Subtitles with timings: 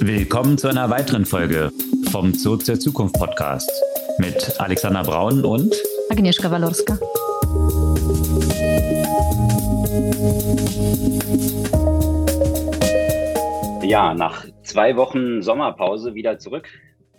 [0.00, 1.72] Willkommen zu einer weiteren Folge
[2.10, 3.70] vom Zoo zur Zukunft Podcast
[4.18, 5.74] mit Alexander Braun und
[6.10, 6.98] Agnieszka Walorska.
[13.82, 16.68] Ja, nach zwei Wochen Sommerpause wieder zurück.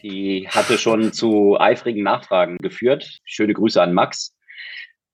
[0.03, 3.19] Die hatte schon zu eifrigen Nachfragen geführt.
[3.23, 4.35] Schöne Grüße an Max.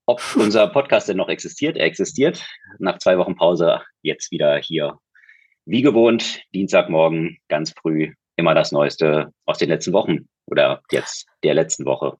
[0.06, 1.76] Ob unser Podcast denn noch existiert?
[1.76, 2.46] Er existiert.
[2.78, 4.98] Nach zwei Wochen Pause jetzt wieder hier
[5.66, 11.54] wie gewohnt, Dienstagmorgen ganz früh immer das Neueste aus den letzten Wochen oder jetzt der
[11.54, 12.16] letzten Woche.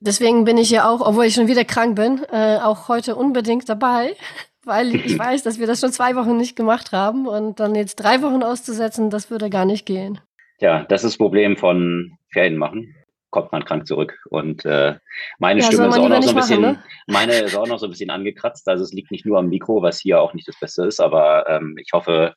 [0.00, 3.68] Deswegen bin ich ja auch, obwohl ich schon wieder krank bin, äh, auch heute unbedingt
[3.68, 4.14] dabei,
[4.64, 7.96] weil ich weiß, dass wir das schon zwei Wochen nicht gemacht haben und dann jetzt
[7.96, 10.20] drei Wochen auszusetzen, das würde gar nicht gehen.
[10.60, 12.94] Ja, das ist das Problem von Ferien machen
[13.30, 14.18] kommt man krank zurück.
[14.30, 14.96] Und äh,
[15.38, 16.84] meine ja, Stimme ist auch noch so ein bisschen, machen, ne?
[17.06, 18.68] meine ist auch noch so ein bisschen angekratzt.
[18.68, 21.48] Also es liegt nicht nur am Mikro, was hier auch nicht das Beste ist, aber
[21.48, 22.34] ähm, ich hoffe,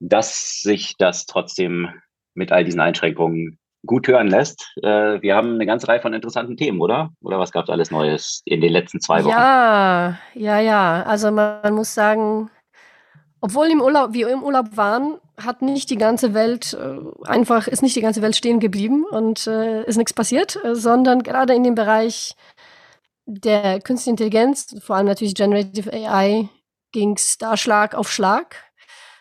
[0.00, 1.88] dass sich das trotzdem
[2.34, 4.72] mit all diesen Einschränkungen gut hören lässt.
[4.82, 7.10] Äh, wir haben eine ganze Reihe von interessanten Themen, oder?
[7.22, 9.32] Oder was gab es alles Neues in den letzten zwei Wochen?
[9.32, 11.02] Ja, ja, ja.
[11.04, 12.50] Also man muss sagen,
[13.40, 17.82] obwohl im Urlaub, wir im Urlaub waren, hat nicht die ganze Welt äh, einfach, ist
[17.82, 21.62] nicht die ganze Welt stehen geblieben und äh, ist nichts passiert, äh, sondern gerade in
[21.62, 22.34] dem Bereich
[23.26, 26.48] der künstlichen Intelligenz, vor allem natürlich Generative AI,
[26.92, 28.56] ging es da Schlag auf Schlag.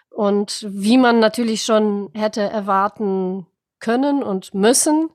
[0.09, 3.47] Und wie man natürlich schon hätte erwarten
[3.79, 5.09] können und müssen,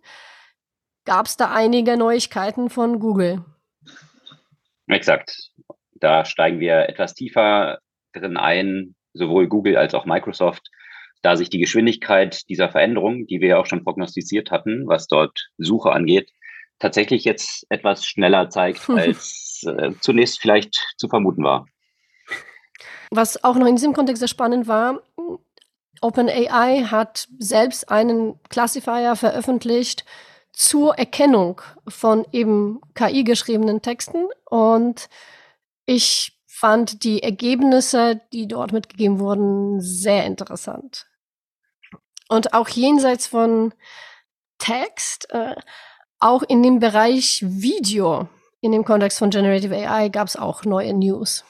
[1.07, 3.43] gab es da einige Neuigkeiten von Google.
[4.87, 5.53] Exakt.
[5.95, 7.79] Da steigen wir etwas tiefer
[8.13, 10.71] drin ein, sowohl Google als auch Microsoft,
[11.23, 15.51] da sich die Geschwindigkeit dieser Veränderung, die wir ja auch schon prognostiziert hatten, was dort
[15.59, 16.31] Suche angeht,
[16.79, 21.67] tatsächlich jetzt etwas schneller zeigt, als äh, zunächst vielleicht zu vermuten war.
[23.11, 25.03] Was auch noch in diesem Kontext sehr spannend war,
[26.01, 30.05] OpenAI hat selbst einen Classifier veröffentlicht
[30.53, 35.09] zur Erkennung von eben KI geschriebenen Texten und
[35.87, 41.10] ich fand die Ergebnisse, die dort mitgegeben wurden, sehr interessant.
[42.31, 43.75] Und auch jenseits von
[44.59, 45.57] Text, äh,
[46.21, 48.29] auch in dem Bereich Video,
[48.61, 51.45] in dem Kontext von Generative AI, gab es auch neue News.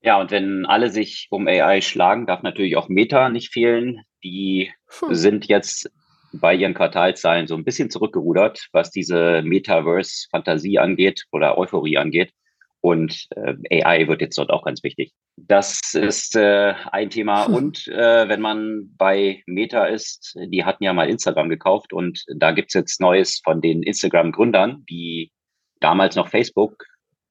[0.00, 4.00] Ja, und wenn alle sich um AI schlagen, darf natürlich auch Meta nicht fehlen.
[4.22, 5.14] Die hm.
[5.14, 5.90] sind jetzt
[6.32, 12.32] bei ihren Quartalzahlen so ein bisschen zurückgerudert, was diese Metaverse-Fantasie angeht oder Euphorie angeht.
[12.84, 15.14] Und äh, AI wird jetzt dort auch ganz wichtig.
[15.38, 17.46] Das ist äh, ein Thema.
[17.46, 17.54] Hm.
[17.54, 22.50] Und äh, wenn man bei Meta ist, die hatten ja mal Instagram gekauft und da
[22.50, 25.32] gibt's jetzt Neues von den Instagram-Gründern, die
[25.80, 26.84] damals noch Facebook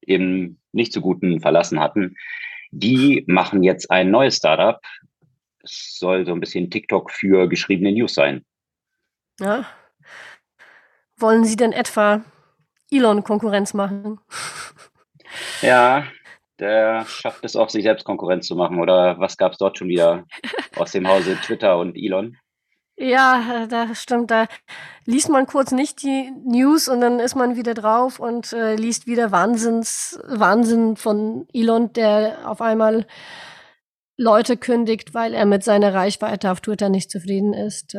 [0.04, 2.16] eben nicht so guten verlassen hatten.
[2.72, 4.80] Die machen jetzt ein neues Startup.
[5.62, 8.44] Es soll so ein bisschen TikTok für geschriebene News sein.
[9.38, 9.64] Ja.
[11.16, 12.24] Wollen Sie denn etwa
[12.90, 14.18] Elon Konkurrenz machen?
[15.62, 16.04] Ja,
[16.58, 18.80] der schafft es auch, sich selbst Konkurrenz zu machen.
[18.80, 20.24] Oder was gab es dort schon wieder
[20.76, 22.36] aus dem Hause Twitter und Elon?
[22.96, 24.30] Ja, da stimmt.
[24.30, 24.46] Da
[25.04, 29.08] liest man kurz nicht die News und dann ist man wieder drauf und äh, liest
[29.08, 33.06] wieder Wahnsinns, Wahnsinn von Elon, der auf einmal
[34.16, 37.96] Leute kündigt, weil er mit seiner Reichweite auf Twitter nicht zufrieden ist.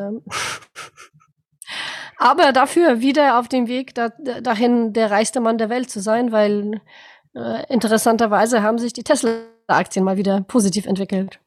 [2.17, 4.09] Aber dafür wieder auf dem Weg da,
[4.41, 6.79] dahin, der reichste Mann der Welt zu sein, weil
[7.35, 11.40] äh, interessanterweise haben sich die Tesla-Aktien mal wieder positiv entwickelt.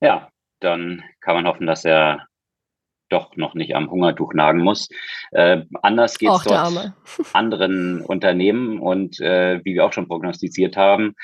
[0.00, 0.28] Ja,
[0.60, 2.26] dann kann man hoffen, dass er
[3.08, 4.88] doch noch nicht am Hungertuch nagen muss.
[5.32, 6.92] Äh, anders geht es dort
[7.34, 11.14] anderen Unternehmen und äh, wie wir auch schon prognostiziert haben,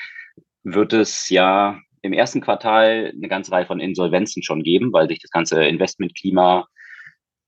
[0.63, 5.19] wird es ja im ersten Quartal eine ganze Reihe von Insolvenzen schon geben, weil sich
[5.19, 6.67] das ganze Investmentklima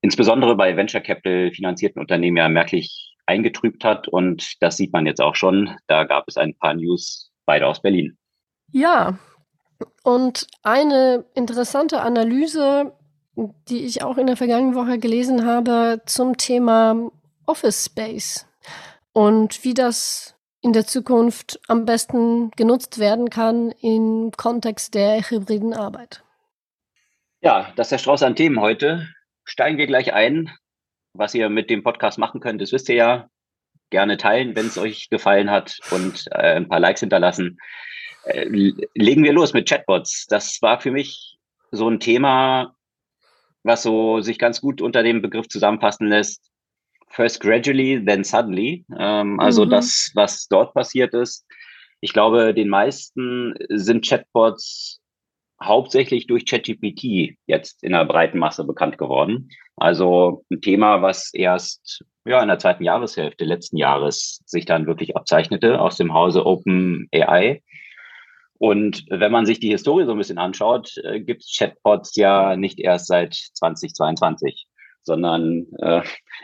[0.01, 4.07] insbesondere bei Venture Capital finanzierten Unternehmen ja merklich eingetrübt hat.
[4.07, 5.75] Und das sieht man jetzt auch schon.
[5.87, 8.17] Da gab es ein paar News beide aus Berlin.
[8.71, 9.17] Ja,
[10.03, 12.93] und eine interessante Analyse,
[13.35, 17.11] die ich auch in der vergangenen Woche gelesen habe zum Thema
[17.45, 18.47] Office Space
[19.13, 25.73] und wie das in der Zukunft am besten genutzt werden kann im Kontext der hybriden
[25.73, 26.23] Arbeit.
[27.41, 29.07] Ja, das ist der Strauß an Themen heute.
[29.43, 30.51] Steigen wir gleich ein.
[31.13, 33.29] Was ihr mit dem Podcast machen könnt, das wisst ihr ja.
[33.89, 37.57] Gerne teilen, wenn es euch gefallen hat und äh, ein paar Likes hinterlassen.
[38.23, 40.27] Äh, legen wir los mit Chatbots.
[40.27, 41.37] Das war für mich
[41.71, 42.73] so ein Thema,
[43.63, 46.49] was so sich ganz gut unter dem Begriff zusammenfassen lässt.
[47.09, 48.85] First gradually, then suddenly.
[48.97, 49.71] Ähm, also mhm.
[49.71, 51.45] das, was dort passiert ist.
[51.99, 55.00] Ich glaube, den meisten sind Chatbots
[55.61, 59.49] hauptsächlich durch ChatGPT jetzt in der breiten Masse bekannt geworden.
[59.77, 65.15] Also ein Thema, was erst ja, in der zweiten Jahreshälfte letzten Jahres sich dann wirklich
[65.15, 67.61] abzeichnete aus dem Hause OpenAI.
[68.59, 72.55] Und wenn man sich die Historie so ein bisschen anschaut, äh, gibt es Chatbots ja
[72.55, 74.67] nicht erst seit 2022,
[75.01, 76.03] sondern äh,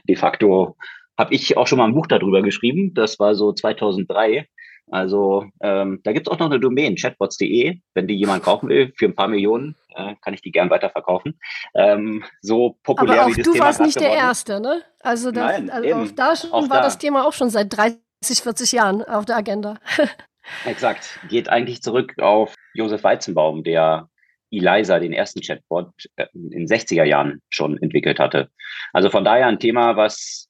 [0.09, 0.77] de facto
[1.15, 2.93] habe ich auch schon mal ein Buch darüber geschrieben.
[2.95, 4.47] Das war so 2003.
[4.89, 7.79] Also ähm, da gibt es auch noch eine Domain, chatbots.de.
[7.93, 11.39] Wenn die jemand kaufen will, für ein paar Millionen, äh, kann ich die gern weiterverkaufen.
[11.75, 14.27] Ähm, so populär Aber wie das du Thema warst nicht der geworden ist.
[14.27, 14.83] Erste, ne?
[15.01, 15.99] Also, das, Nein, also eben.
[15.99, 16.83] auch da schon Auch war da.
[16.83, 17.99] das Thema auch schon seit 30,
[18.41, 19.79] 40 Jahren auf der Agenda.
[20.65, 21.19] Exakt.
[21.29, 24.09] Geht eigentlich zurück auf Josef Weizenbaum, der
[24.51, 28.49] Eliza, den ersten Chatbot, äh, in den 60er Jahren schon entwickelt hatte.
[28.93, 30.47] Also von daher ein Thema, was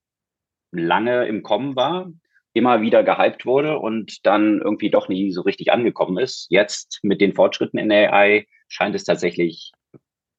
[0.72, 2.12] lange im Kommen war,
[2.58, 6.48] immer wieder gehypt wurde und dann irgendwie doch nie so richtig angekommen ist.
[6.50, 9.72] Jetzt mit den Fortschritten in AI scheint es tatsächlich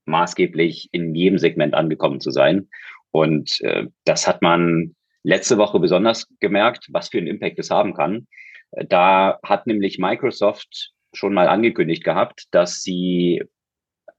[0.04, 2.68] maßgeblich in jedem Segment angekommen zu sein.
[3.10, 7.94] Und äh, das hat man letzte Woche besonders gemerkt, was für einen Impact es haben
[7.94, 8.26] kann.
[8.72, 13.42] Da hat nämlich Microsoft schon mal angekündigt gehabt, dass sie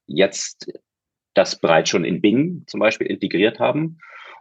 [0.07, 0.71] jetzt
[1.33, 3.99] das bereits schon in Bing zum Beispiel integriert haben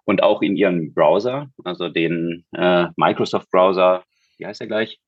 [0.08, 4.02] und auch in ihren Browser, also den äh, Microsoft-Browser,
[4.38, 4.98] wie heißt der gleich?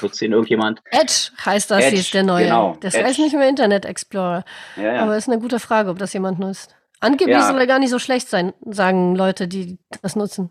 [0.00, 0.80] Nutzt den irgendjemand?
[0.92, 2.44] Edge heißt das, Edge, ist der neue.
[2.44, 3.04] genau, das Edge.
[3.04, 4.44] heißt nicht mehr Internet Explorer.
[4.76, 5.02] Ja, ja.
[5.02, 6.76] Aber ist eine gute Frage, ob das jemand nutzt.
[7.00, 7.48] Angeblich Ja.
[7.48, 10.50] soll er gar nicht so schlecht sein, sagen Leute, die das nutzen.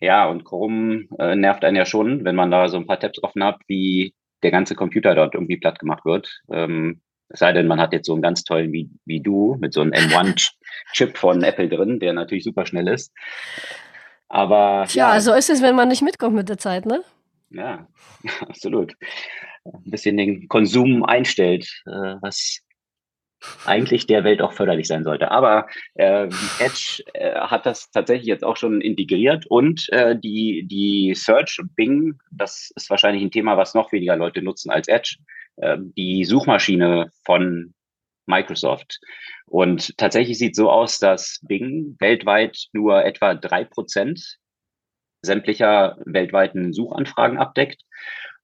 [0.00, 3.22] Ja, und Chrome äh, nervt einen ja schon, wenn man da so ein paar Tabs
[3.22, 4.12] offen hat, wie
[4.42, 6.40] der ganze Computer dort irgendwie platt gemacht wird.
[6.50, 9.72] Ähm, es sei denn, man hat jetzt so einen ganz tollen wie, wie du mit
[9.72, 9.92] so einem
[10.92, 13.12] M1-Chip von Apple drin, der natürlich super schnell ist.
[14.28, 17.02] Aber Tja, ja, so ist es, wenn man nicht mitkommt mit der Zeit, ne?
[17.50, 17.86] ja,
[18.40, 18.94] absolut.
[19.64, 22.60] Ein bisschen den Konsum einstellt, äh, was
[23.64, 25.30] eigentlich der Welt auch förderlich sein sollte.
[25.30, 26.28] Aber äh,
[26.58, 31.74] Edge äh, hat das tatsächlich jetzt auch schon integriert und äh, die, die Search und
[31.76, 35.16] Bing, das ist wahrscheinlich ein Thema, was noch weniger Leute nutzen als Edge,
[35.56, 37.74] äh, die Suchmaschine von
[38.26, 39.00] Microsoft.
[39.46, 44.38] Und tatsächlich sieht so aus, dass Bing weltweit nur etwa drei Prozent
[45.22, 47.82] sämtlicher weltweiten Suchanfragen abdeckt.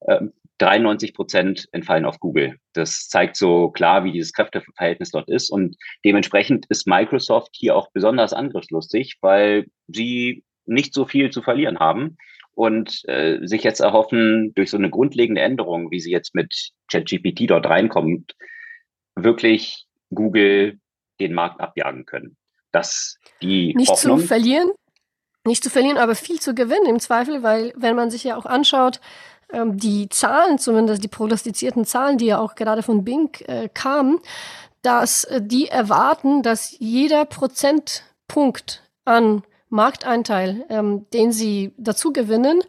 [0.06, 2.56] Ähm, 93 Prozent entfallen auf Google.
[2.72, 5.50] Das zeigt so klar, wie dieses Kräfteverhältnis dort ist.
[5.50, 11.80] Und dementsprechend ist Microsoft hier auch besonders angriffslustig, weil sie nicht so viel zu verlieren
[11.80, 12.16] haben
[12.54, 17.50] und äh, sich jetzt erhoffen, durch so eine grundlegende Änderung, wie sie jetzt mit ChatGPT
[17.50, 18.36] dort reinkommt,
[19.14, 20.80] wirklich Google
[21.20, 22.36] den Markt abjagen können.
[22.72, 24.20] Das die Nicht Hoffnung.
[24.20, 24.70] zu verlieren,
[25.44, 28.46] nicht zu verlieren, aber viel zu gewinnen im Zweifel, weil wenn man sich ja auch
[28.46, 29.00] anschaut,
[29.52, 34.20] ähm, die Zahlen, zumindest die prognostizierten Zahlen, die ja auch gerade von Bing äh, kamen,
[34.82, 42.62] dass äh, die erwarten, dass jeder Prozentpunkt an Markteinteil, ähm, den sie dazu gewinnen,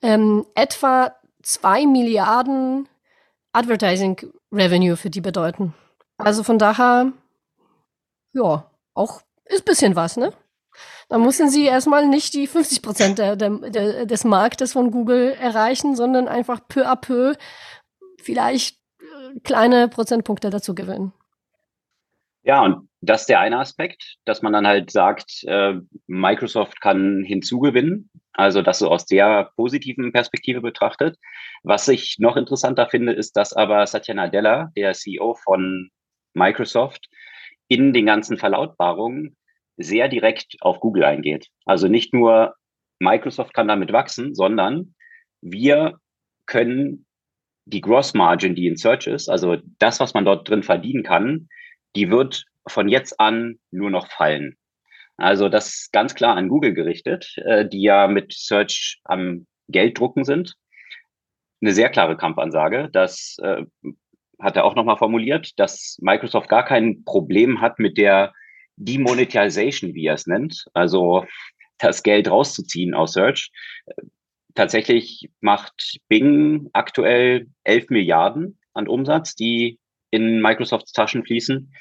[0.00, 2.88] ähm, etwa zwei Milliarden
[3.52, 5.74] Advertising Revenue für die bedeuten.
[6.24, 7.12] Also von daher,
[8.32, 10.32] ja, auch ist bisschen was, ne?
[11.08, 15.94] Da müssen sie erstmal nicht die 50 Prozent der, der, des Marktes von Google erreichen,
[15.94, 17.34] sondern einfach peu à peu
[18.20, 21.12] vielleicht äh, kleine Prozentpunkte dazu gewinnen.
[22.44, 25.74] Ja, und das ist der eine Aspekt, dass man dann halt sagt, äh,
[26.06, 31.18] Microsoft kann hinzugewinnen, also das so aus der positiven Perspektive betrachtet.
[31.62, 35.90] Was ich noch interessanter finde, ist, dass aber Satya Nadella, der CEO von
[36.34, 37.08] Microsoft,
[37.68, 39.36] in den ganzen Verlautbarungen
[39.76, 41.48] sehr direkt auf Google eingeht.
[41.64, 42.54] Also nicht nur
[42.98, 44.94] Microsoft kann damit wachsen, sondern
[45.40, 45.98] wir
[46.46, 47.06] können
[47.64, 51.48] die Gross Margin, die in Search ist, also das, was man dort drin verdienen kann,
[51.96, 54.56] die wird von jetzt an nur noch fallen.
[55.16, 60.54] Also das ganz klar an Google gerichtet, äh, die ja mit Search am Gelddrucken sind.
[61.60, 62.88] Eine sehr klare Kampfansage.
[62.92, 63.64] Das äh,
[64.42, 68.32] hat er auch nochmal formuliert, dass Microsoft gar kein Problem hat mit der
[68.76, 71.24] Demonetization, wie er es nennt, also
[71.78, 73.50] das Geld rauszuziehen aus Search.
[74.54, 79.78] Tatsächlich macht Bing aktuell 11 Milliarden an Umsatz, die
[80.10, 81.72] in Microsofts Taschen fließen.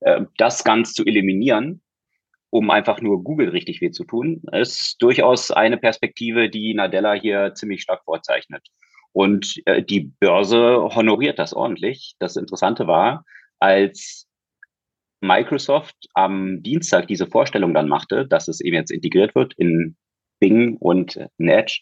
[0.00, 1.80] Äh, Das ganz zu eliminieren,
[2.50, 7.54] um einfach nur Google richtig weh zu tun, ist durchaus eine Perspektive, die Nadella hier
[7.54, 8.66] ziemlich stark vorzeichnet.
[9.12, 12.14] Und äh, die Börse honoriert das ordentlich.
[12.18, 13.24] Das Interessante war,
[13.58, 14.28] als
[15.20, 19.96] Microsoft am Dienstag diese Vorstellung dann machte, dass es eben jetzt integriert wird in
[20.40, 21.80] Bing und Edge,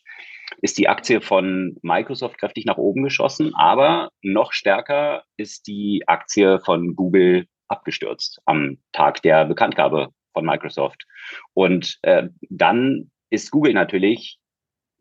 [0.63, 6.61] ist die Aktie von Microsoft kräftig nach oben geschossen, aber noch stärker ist die Aktie
[6.61, 11.05] von Google abgestürzt am Tag der Bekanntgabe von Microsoft.
[11.53, 14.39] Und äh, dann ist Google natürlich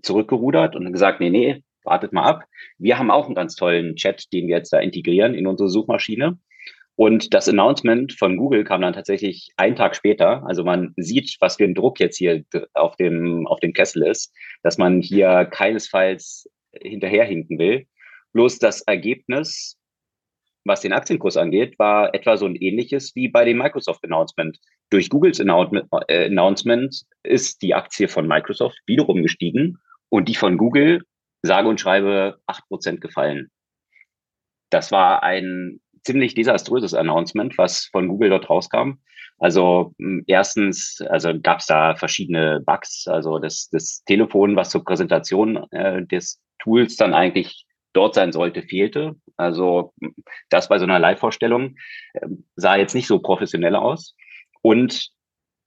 [0.01, 2.43] zurückgerudert und gesagt, nee, nee, wartet mal ab.
[2.77, 6.37] Wir haben auch einen ganz tollen Chat, den wir jetzt da integrieren in unsere Suchmaschine.
[6.95, 10.45] Und das Announcement von Google kam dann tatsächlich einen Tag später.
[10.47, 14.33] Also man sieht, was für ein Druck jetzt hier auf dem, auf dem Kessel ist,
[14.63, 17.85] dass man hier keinesfalls hinterherhinken will.
[18.31, 19.77] Bloß das Ergebnis,
[20.63, 24.57] was den Aktienkurs angeht, war etwa so ein ähnliches wie bei dem Microsoft-Announcement.
[24.89, 29.77] Durch Googles äh, Announcement ist die Aktie von Microsoft wiederum gestiegen
[30.09, 31.03] und die von Google,
[31.45, 33.49] sage und schreibe, acht Prozent gefallen.
[34.69, 38.99] Das war ein ziemlich desaströses Announcement, was von Google dort rauskam.
[39.37, 43.07] Also hm, erstens, also gab es da verschiedene Bugs.
[43.07, 48.61] Also das, das Telefon, was zur Präsentation äh, des Tools dann eigentlich dort sein sollte,
[48.61, 49.15] fehlte.
[49.35, 50.15] Also hm,
[50.49, 51.75] das bei so einer Live-Vorstellung
[52.13, 54.15] äh, sah jetzt nicht so professionell aus.
[54.61, 55.09] Und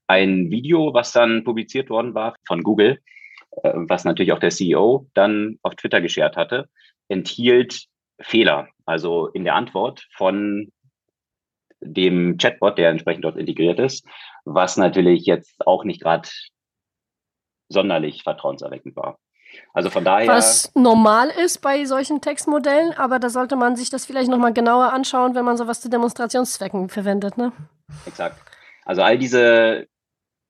[0.06, 3.00] ein Video, was dann publiziert worden war von Google,
[3.62, 6.68] äh, was natürlich auch der CEO dann auf Twitter geshared hatte,
[7.08, 7.86] enthielt
[8.20, 8.68] Fehler.
[8.84, 10.72] Also in der Antwort von
[11.80, 14.04] dem Chatbot, der entsprechend dort integriert ist,
[14.44, 16.28] was natürlich jetzt auch nicht gerade
[17.68, 19.18] sonderlich vertrauenserweckend war.
[19.72, 20.28] Also von daher.
[20.28, 24.92] Was normal ist bei solchen Textmodellen, aber da sollte man sich das vielleicht nochmal genauer
[24.92, 27.52] anschauen, wenn man sowas zu Demonstrationszwecken verwendet, ne?
[28.06, 28.38] Exakt.
[28.84, 29.86] Also all diese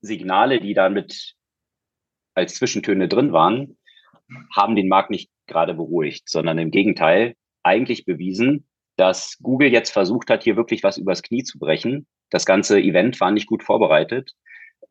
[0.00, 1.35] Signale, die da mit
[2.38, 3.76] als Zwischentöne drin waren,
[4.54, 8.66] haben den Markt nicht gerade beruhigt, sondern im Gegenteil, eigentlich bewiesen,
[8.97, 12.07] dass Google jetzt versucht hat, hier wirklich was übers Knie zu brechen.
[12.30, 14.33] Das ganze Event war nicht gut vorbereitet,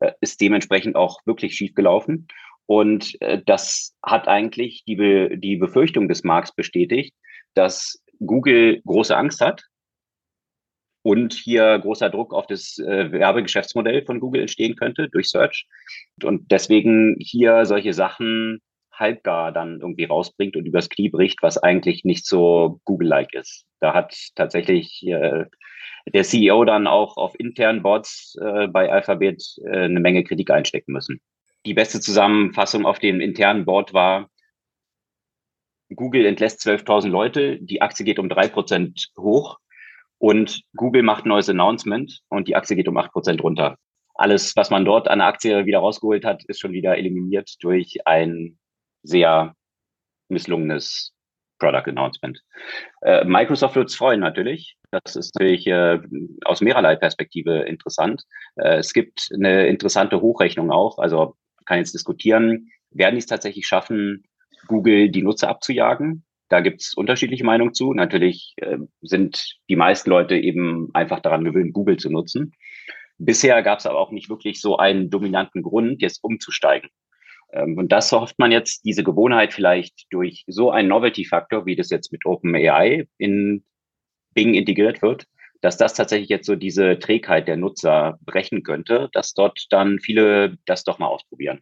[0.00, 2.28] äh, ist dementsprechend auch wirklich schief gelaufen.
[2.66, 7.14] Und äh, das hat eigentlich die, Be die Befürchtung des Markts bestätigt,
[7.54, 9.64] dass Google große Angst hat
[11.08, 15.66] und hier großer Druck auf das äh, Werbegeschäftsmodell von Google entstehen könnte durch Search.
[16.22, 18.60] Und deswegen hier solche Sachen
[18.92, 23.64] halbgar dann irgendwie rausbringt und übers Knie bricht, was eigentlich nicht so Google-like ist.
[23.80, 25.46] Da hat tatsächlich äh,
[26.12, 30.92] der CEO dann auch auf internen Boards äh, bei Alphabet äh, eine Menge Kritik einstecken
[30.92, 31.22] müssen.
[31.64, 34.28] Die beste Zusammenfassung auf dem internen Board war,
[35.88, 39.58] Google entlässt 12.000 Leute, die Aktie geht um drei Prozent hoch
[40.18, 43.76] und Google macht ein neues Announcement und die Aktie geht um acht Prozent runter.
[44.14, 47.98] Alles, was man dort an der Aktie wieder rausgeholt hat, ist schon wieder eliminiert durch
[48.04, 48.58] ein
[49.02, 49.54] sehr
[50.28, 51.12] misslungenes
[51.58, 52.40] Product Announcement.
[53.02, 54.76] Äh, Microsoft wird es freuen natürlich.
[54.90, 56.00] Das ist natürlich äh,
[56.44, 58.24] aus mehrerlei Perspektive interessant.
[58.56, 60.98] Äh, es gibt eine interessante Hochrechnung auch.
[60.98, 64.24] Also kann jetzt diskutieren, werden die es tatsächlich schaffen,
[64.66, 66.24] Google die Nutzer abzujagen?
[66.48, 67.92] Da gibt es unterschiedliche Meinungen zu.
[67.92, 72.52] Natürlich äh, sind die meisten Leute eben einfach daran gewöhnt, Google zu nutzen.
[73.18, 76.88] Bisher gab es aber auch nicht wirklich so einen dominanten Grund, jetzt umzusteigen.
[77.52, 81.90] Ähm, und das hofft man jetzt, diese Gewohnheit vielleicht durch so einen Novelty-Faktor, wie das
[81.90, 83.64] jetzt mit OpenAI in
[84.34, 85.26] Bing integriert wird,
[85.60, 90.56] dass das tatsächlich jetzt so diese Trägheit der Nutzer brechen könnte, dass dort dann viele
[90.66, 91.60] das doch mal ausprobieren.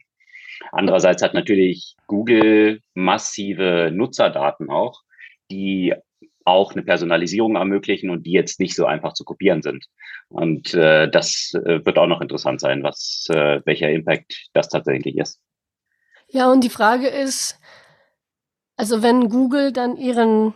[0.72, 5.02] Andererseits hat natürlich Google massive Nutzerdaten auch,
[5.50, 5.94] die
[6.44, 9.84] auch eine Personalisierung ermöglichen und die jetzt nicht so einfach zu kopieren sind.
[10.28, 15.16] Und äh, das äh, wird auch noch interessant sein, was äh, welcher Impact das tatsächlich
[15.16, 15.40] ist.
[16.28, 17.58] Ja, und die Frage ist,
[18.76, 20.54] also wenn Google dann ihren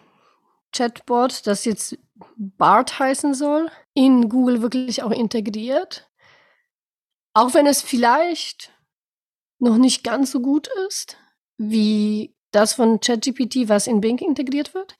[0.73, 1.99] Chatbot, das jetzt
[2.37, 6.09] BART heißen soll, in Google wirklich auch integriert,
[7.35, 8.73] auch wenn es vielleicht
[9.61, 11.17] noch nicht ganz so gut ist,
[11.57, 14.97] wie das von ChatGPT, was in Bing integriert wird.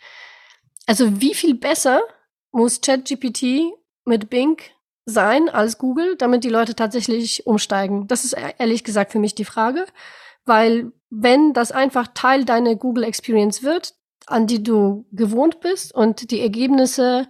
[0.87, 2.03] Also wie viel besser
[2.53, 3.73] muss ChatGPT
[4.05, 4.61] mit Bing
[5.05, 8.07] sein als Google, damit die Leute tatsächlich umsteigen?
[8.07, 9.87] Das ist e-, ehrlich gesagt für mich die Frage.
[10.45, 13.95] Weil wenn das einfach Teil deiner Google Experience wird,
[14.27, 17.29] an die du gewohnt bist und die Ergebnisse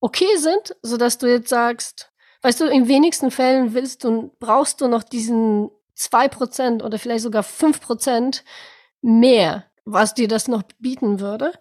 [0.00, 4.80] okay sind, so dass du jetzt sagst, weißt du, in wenigsten Fällen willst du, brauchst
[4.80, 8.44] du noch diesen zwei Prozent oder vielleicht sogar fünf Prozent
[9.02, 11.52] mehr, was dir das noch bieten würde,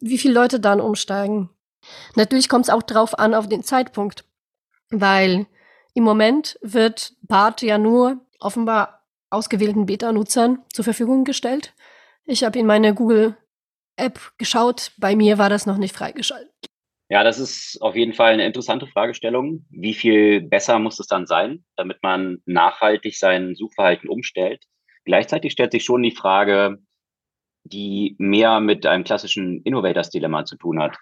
[0.00, 1.50] wie viele Leute dann umsteigen.
[2.14, 4.24] Natürlich kommt es auch drauf an auf den Zeitpunkt,
[4.90, 5.46] weil
[5.94, 11.74] im Moment wird BART ja nur offenbar ausgewählten Beta-Nutzern zur Verfügung gestellt.
[12.24, 14.92] Ich habe in meine Google-App geschaut.
[14.96, 16.70] Bei mir war das noch nicht freigeschaltet.
[17.10, 19.64] Ja, das ist auf jeden Fall eine interessante Fragestellung.
[19.70, 24.64] Wie viel besser muss es dann sein, damit man nachhaltig sein Suchverhalten umstellt?
[25.04, 26.78] Gleichzeitig stellt sich schon die Frage,
[27.64, 30.96] die mehr mit einem klassischen Innovators-Dilemma zu tun hat.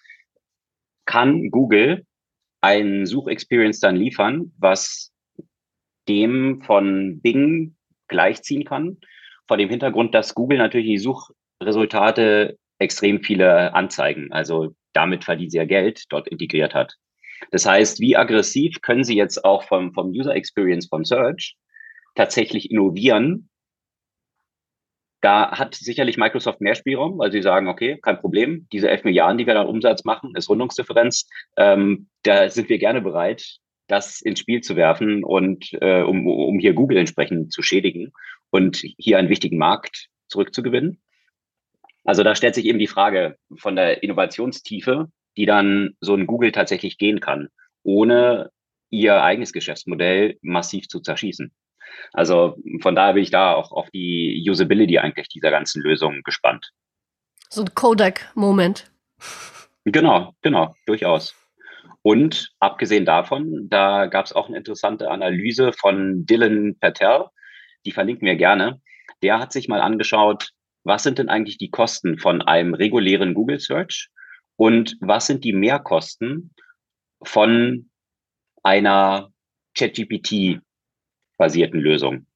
[1.06, 2.06] Kann Google
[2.60, 5.12] ein Suchexperience dann liefern, was
[6.08, 7.76] dem von Bing
[8.08, 8.98] gleichziehen kann?
[9.48, 15.58] Vor dem Hintergrund, dass Google natürlich die Suchresultate extrem viele Anzeigen, also damit verdient sie
[15.58, 16.94] ja Geld, dort integriert hat.
[17.50, 21.54] Das heißt, wie aggressiv können Sie jetzt auch vom, vom User Experience von Search
[22.14, 23.50] tatsächlich innovieren
[25.26, 29.38] da hat sicherlich Microsoft mehr Spielraum, weil sie sagen, okay, kein Problem, diese 11 Milliarden,
[29.38, 31.28] die wir dann Umsatz machen, ist Rundungsdifferenz.
[31.56, 33.56] Ähm, da sind wir gerne bereit,
[33.88, 38.12] das ins Spiel zu werfen und äh, um, um hier Google entsprechend zu schädigen
[38.50, 41.00] und hier einen wichtigen Markt zurückzugewinnen.
[42.06, 46.52] Also da stellt sich eben die Frage von der Innovationstiefe, die dann so ein Google
[46.52, 47.48] tatsächlich gehen kann,
[47.82, 48.50] ohne
[48.90, 51.52] ihr eigenes Geschäftsmodell massiv zu zerschießen.
[52.12, 56.70] Also von daher bin ich da auch auf die Usability eigentlich dieser ganzen Lösung gespannt.
[57.50, 58.90] So ein Kodak-Moment.
[59.84, 61.34] Genau, genau, durchaus.
[62.02, 67.26] Und abgesehen davon, da gab es auch eine interessante Analyse von Dylan Patel,
[67.84, 68.80] die verlinken wir gerne.
[69.22, 70.50] Der hat sich mal angeschaut,
[70.86, 74.08] was sind denn eigentlich die Kosten von einem regulären Google Search
[74.54, 76.54] und was sind die Mehrkosten
[77.22, 77.90] von
[78.62, 79.32] einer
[79.76, 80.60] ChatGPT
[81.36, 82.26] basierten Lösung.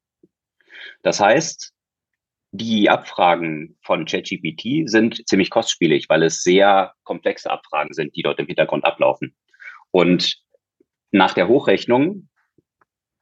[1.03, 1.73] Das heißt,
[2.53, 8.41] die Abfragen von ChatGPT sind ziemlich kostspielig, weil es sehr komplexe Abfragen sind, die dort
[8.41, 9.37] im Hintergrund ablaufen.
[9.93, 10.37] Und
[11.13, 12.29] nach der Hochrechnung,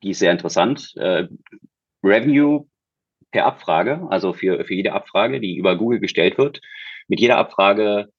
[0.03, 1.29] die ist sehr interessant, äh,
[2.03, 2.67] Revenue
[3.31, 6.61] per Abfrage, also für, für jede Abfrage, die über Google gestellt wird,
[7.09, 8.13] mit jeder Abfrage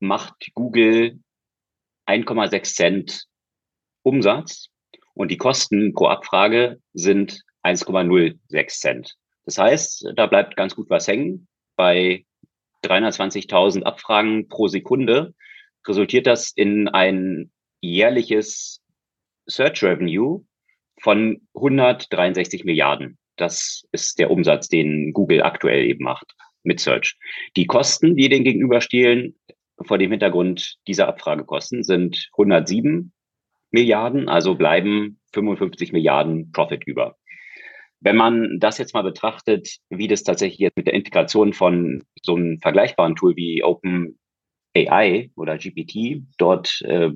[0.00, 1.20] macht Google
[2.06, 3.24] 1,6 Cent
[4.02, 4.68] Umsatz
[5.14, 9.14] und die Kosten pro Abfrage sind 1,06 Cent.
[9.44, 11.48] Das heißt, da bleibt ganz gut was hängen.
[11.76, 12.24] Bei
[12.84, 15.34] 320.000 Abfragen pro Sekunde
[15.86, 18.82] resultiert das in ein jährliches
[19.46, 20.44] Search Revenue
[21.00, 23.18] von 163 Milliarden.
[23.38, 27.16] Das ist der Umsatz, den Google aktuell eben macht mit Search.
[27.56, 29.36] Die Kosten, die den gegenüberstehen,
[29.80, 33.12] vor dem Hintergrund dieser Abfragekosten, sind 107
[33.70, 37.16] Milliarden, also bleiben 55 Milliarden Profit über.
[38.00, 42.36] Wenn man das jetzt mal betrachtet, wie das tatsächlich jetzt mit der Integration von so
[42.36, 44.18] einem vergleichbaren Tool wie Open
[44.76, 47.10] AI oder GPT dort äh,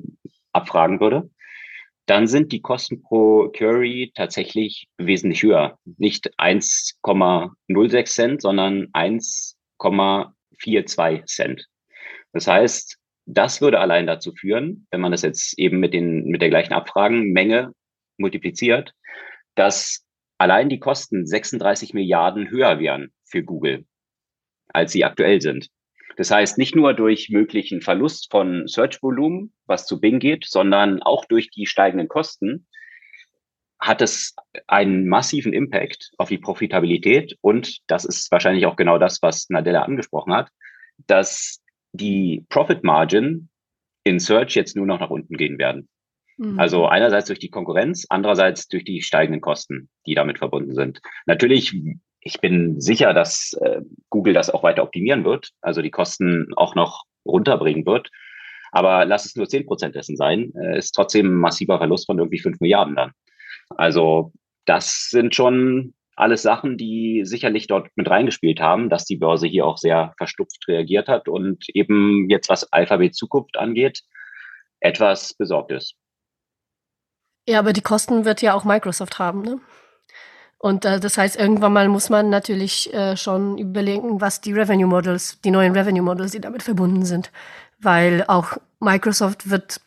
[0.52, 1.30] abfragen würde,
[2.06, 5.78] dann sind die Kosten pro Query tatsächlich wesentlich höher.
[5.98, 11.66] Nicht 1,06 Cent, sondern 1,42 Cent.
[12.32, 16.42] Das heißt, das würde allein dazu führen, wenn man das jetzt eben mit, den, mit
[16.42, 17.72] der gleichen Abfragenmenge
[18.16, 18.92] multipliziert,
[19.54, 20.04] dass
[20.38, 23.86] allein die Kosten 36 Milliarden höher wären für Google,
[24.68, 25.68] als sie aktuell sind.
[26.16, 31.24] Das heißt, nicht nur durch möglichen Verlust von Search-Volumen, was zu Bing geht, sondern auch
[31.24, 32.66] durch die steigenden Kosten
[33.80, 34.36] hat es
[34.68, 37.36] einen massiven Impact auf die Profitabilität.
[37.40, 40.50] Und das ist wahrscheinlich auch genau das, was Nadella angesprochen hat,
[41.06, 41.60] dass
[41.92, 43.48] die Profit Margin
[44.04, 45.88] in Search jetzt nur noch nach unten gehen werden.
[46.36, 46.58] Mhm.
[46.58, 51.00] Also einerseits durch die Konkurrenz, andererseits durch die steigenden Kosten, die damit verbunden sind.
[51.26, 51.74] Natürlich,
[52.24, 56.74] ich bin sicher, dass äh, Google das auch weiter optimieren wird, also die Kosten auch
[56.74, 58.10] noch runterbringen wird.
[58.70, 62.18] Aber lass es nur zehn Prozent dessen sein, äh, ist trotzdem ein massiver Verlust von
[62.18, 63.12] irgendwie fünf Milliarden dann.
[63.76, 64.32] Also
[64.64, 69.66] das sind schon alles Sachen, die sicherlich dort mit reingespielt haben, dass die Börse hier
[69.66, 74.02] auch sehr verstupft reagiert hat und eben jetzt, was Alphabet Zukunft angeht,
[74.80, 75.94] etwas besorgt ist.
[77.48, 79.60] Ja, aber die Kosten wird ja auch Microsoft haben, ne?
[80.62, 84.86] Und äh, das heißt, irgendwann mal muss man natürlich äh, schon überlegen, was die Revenue
[84.86, 87.32] Models, die neuen Revenue Models, die damit verbunden sind.
[87.80, 89.80] Weil auch Microsoft wird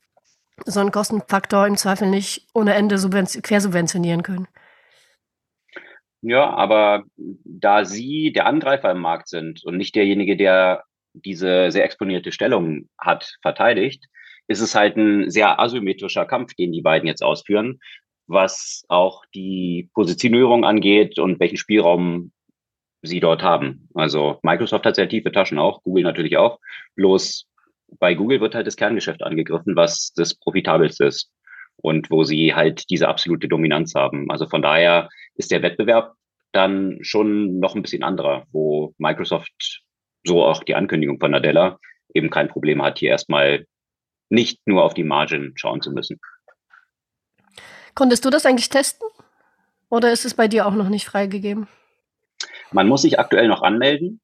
[0.65, 4.49] so einen Kostenfaktor im Zweifel nicht ohne Ende quersubventionieren können.
[6.21, 10.83] Ja, aber da Sie der Angreifer im Markt sind und nicht derjenige, der
[11.13, 14.03] diese sehr exponierte Stellung hat, verteidigt,
[14.47, 17.79] ist es halt ein sehr asymmetrischer Kampf, den die beiden jetzt ausführen,
[18.27, 22.31] was auch die Positionierung angeht und welchen Spielraum
[23.01, 23.87] sie dort haben.
[23.93, 26.59] Also Microsoft hat sehr tiefe Taschen auch, Google natürlich auch.
[26.95, 27.47] Bloß
[27.99, 31.31] bei Google wird halt das Kerngeschäft angegriffen, was das profitabelste ist
[31.77, 34.29] und wo sie halt diese absolute Dominanz haben.
[34.31, 36.13] Also von daher ist der Wettbewerb
[36.51, 39.83] dann schon noch ein bisschen anderer, wo Microsoft,
[40.25, 41.79] so auch die Ankündigung von Nadella,
[42.13, 43.65] eben kein Problem hat, hier erstmal
[44.29, 46.19] nicht nur auf die Margin schauen zu müssen.
[47.95, 49.07] Konntest du das eigentlich testen?
[49.89, 51.67] Oder ist es bei dir auch noch nicht freigegeben?
[52.71, 54.19] Man muss sich aktuell noch anmelden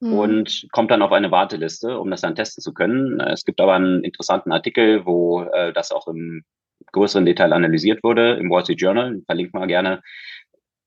[0.00, 0.12] mhm.
[0.12, 3.20] und kommt dann auf eine Warteliste, um das dann testen zu können.
[3.20, 6.44] Es gibt aber einen interessanten Artikel, wo äh, das auch im
[6.92, 10.02] größeren Detail analysiert wurde, im Wall Street Journal, verlinkt mal gerne.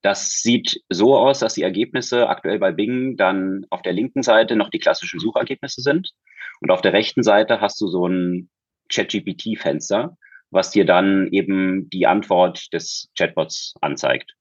[0.02, 4.56] Das sieht so aus, dass die Ergebnisse aktuell bei Bing dann auf der linken Seite
[4.56, 6.12] noch die klassischen Suchergebnisse sind.
[6.62, 8.50] Und auf der rechten Seite hast du so ein
[8.90, 10.18] ChatGPT-Fenster,
[10.52, 14.34] was dir dann eben die Antwort des Chatbots anzeigt.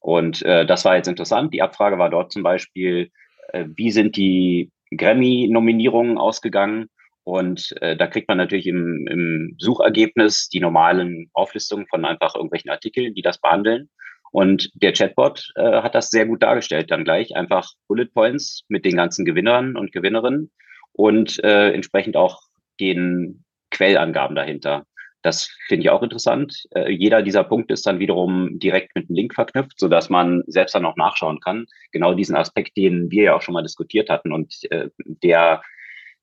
[0.00, 1.54] Und äh, das war jetzt interessant.
[1.54, 3.10] Die Abfrage war dort zum Beispiel,
[3.52, 6.88] äh, wie sind die Grammy-Nominierungen ausgegangen?
[7.24, 12.70] Und äh, da kriegt man natürlich im, im Suchergebnis die normalen Auflistungen von einfach irgendwelchen
[12.70, 13.88] Artikeln, die das behandeln.
[14.32, 17.36] Und der Chatbot äh, hat das sehr gut dargestellt dann gleich.
[17.36, 20.50] Einfach Bullet Points mit den ganzen Gewinnern und Gewinnerinnen
[20.92, 22.40] und äh, entsprechend auch
[22.80, 24.84] den Quellangaben dahinter.
[25.22, 26.66] Das finde ich auch interessant.
[26.74, 30.42] Äh, jeder dieser Punkte ist dann wiederum direkt mit einem Link verknüpft, so dass man
[30.46, 31.66] selbst dann auch nachschauen kann.
[31.92, 35.62] Genau diesen Aspekt, den wir ja auch schon mal diskutiert hatten und äh, der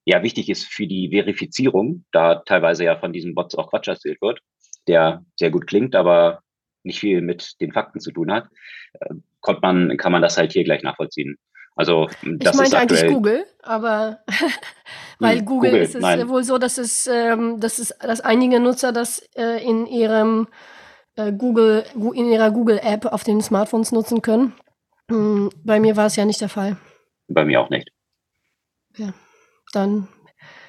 [0.05, 4.21] ja wichtig ist für die Verifizierung, da teilweise ja von diesen Bots auch Quatsch erzählt
[4.21, 4.41] wird,
[4.87, 6.41] der sehr gut klingt, aber
[6.83, 8.47] nicht viel mit den Fakten zu tun hat,
[8.99, 9.13] äh,
[9.61, 11.37] man, kann man das halt hier gleich nachvollziehen.
[11.79, 14.19] Also das ich meinte eigentlich Google, aber
[15.19, 16.27] weil hm, Google, Google, ist es nein.
[16.27, 20.49] wohl so, dass es, ähm, dass es, dass einige Nutzer das äh, in ihrem
[21.15, 24.55] äh, Google, in ihrer Google App auf den Smartphones nutzen können.
[25.09, 26.75] Hm, bei mir war es ja nicht der Fall.
[27.29, 27.89] Bei mir auch nicht.
[28.97, 29.13] Ja,
[29.71, 30.09] dann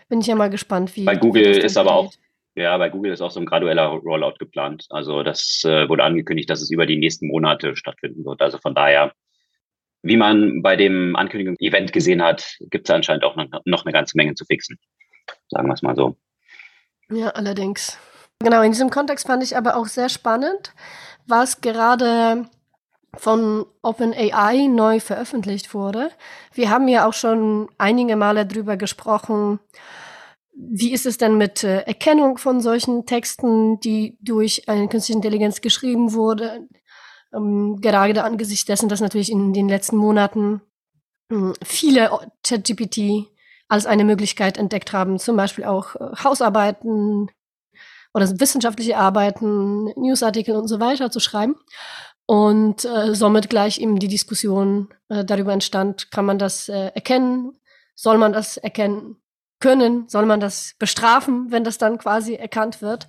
[0.09, 1.07] bin ich ja mal gespannt, wie.
[1.07, 2.13] Bei Google ist aber auch,
[2.55, 4.87] ja, bei Google ist auch so ein gradueller Rollout geplant.
[4.91, 8.41] Also das äh, wurde angekündigt, dass es über die nächsten Monate stattfinden wird.
[8.41, 9.13] Also von daher
[10.03, 14.35] wie man bei dem Ankündigungs-Event gesehen hat, gibt es anscheinend auch noch eine ganze Menge
[14.35, 14.79] zu fixen.
[15.49, 16.17] Sagen wir es mal so.
[17.11, 17.99] Ja, allerdings.
[18.41, 20.73] Genau, in diesem Kontext fand ich aber auch sehr spannend,
[21.27, 22.49] was gerade
[23.17, 26.11] von OpenAI neu veröffentlicht wurde.
[26.55, 29.59] Wir haben ja auch schon einige Male darüber gesprochen,
[30.53, 35.61] wie ist es denn mit äh, Erkennung von solchen Texten, die durch eine künstliche Intelligenz
[35.61, 36.69] geschrieben wurde,
[37.35, 40.61] ähm, gerade angesichts dessen, dass natürlich in den letzten Monaten
[41.31, 42.11] äh, viele
[42.43, 43.29] ChatGPT
[43.69, 47.31] als eine Möglichkeit entdeckt haben, zum Beispiel auch äh, Hausarbeiten
[48.13, 51.55] oder wissenschaftliche Arbeiten, Newsartikel und so weiter zu schreiben.
[52.27, 57.59] Und äh, somit gleich eben die Diskussion äh, darüber entstand, kann man das äh, erkennen?
[57.95, 59.17] Soll man das erkennen
[59.61, 60.09] können?
[60.09, 63.09] Soll man das bestrafen, wenn das dann quasi erkannt wird?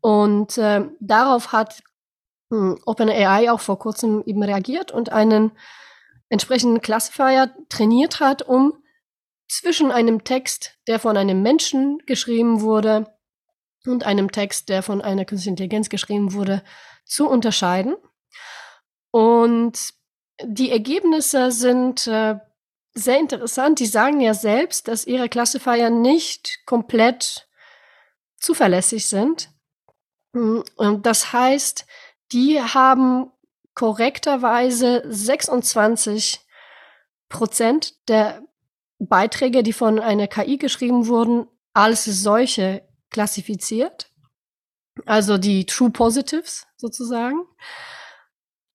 [0.00, 1.82] Und äh, darauf hat
[2.50, 5.52] OpenAI auch vor kurzem eben reagiert und einen
[6.28, 8.82] entsprechenden Classifier trainiert hat, um
[9.48, 13.16] zwischen einem Text, der von einem Menschen geschrieben wurde,
[13.86, 16.62] und einem Text, der von einer künstlichen Intelligenz geschrieben wurde,
[17.04, 17.96] zu unterscheiden.
[19.10, 19.94] Und
[20.42, 22.36] die Ergebnisse sind äh,
[22.94, 23.78] sehr interessant.
[23.78, 27.48] Die sagen ja selbst, dass ihre Classifier nicht komplett
[28.38, 29.50] zuverlässig sind.
[30.34, 31.86] Hm, und das heißt,
[32.32, 33.30] die haben
[33.74, 36.40] korrekterweise 26
[37.28, 38.42] Prozent der
[38.98, 44.10] Beiträge, die von einer KI geschrieben wurden, als solche klassifiziert.
[45.04, 47.46] Also die True Positives sozusagen.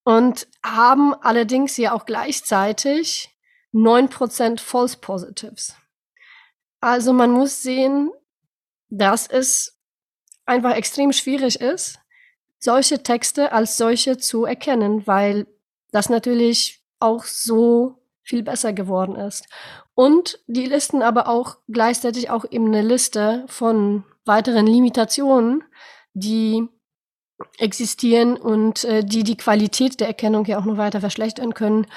[0.04, 3.36] Und haben allerdings ja auch gleichzeitig
[3.74, 5.76] 9% False Positives.
[6.80, 8.12] Also man muss sehen,
[8.90, 9.80] dass es
[10.46, 12.01] einfach extrem schwierig ist,
[12.62, 15.48] solche Texte als solche zu erkennen, weil
[15.92, 19.48] das natürlich auch so viel besser geworden ist.
[19.96, 25.64] Und die Listen aber auch gleichzeitig auch eben eine Liste von weiteren Limitationen,
[26.14, 26.68] die
[27.58, 31.88] existieren und äh, die die Qualität der Erkennung ja auch noch weiter verschlechtern können,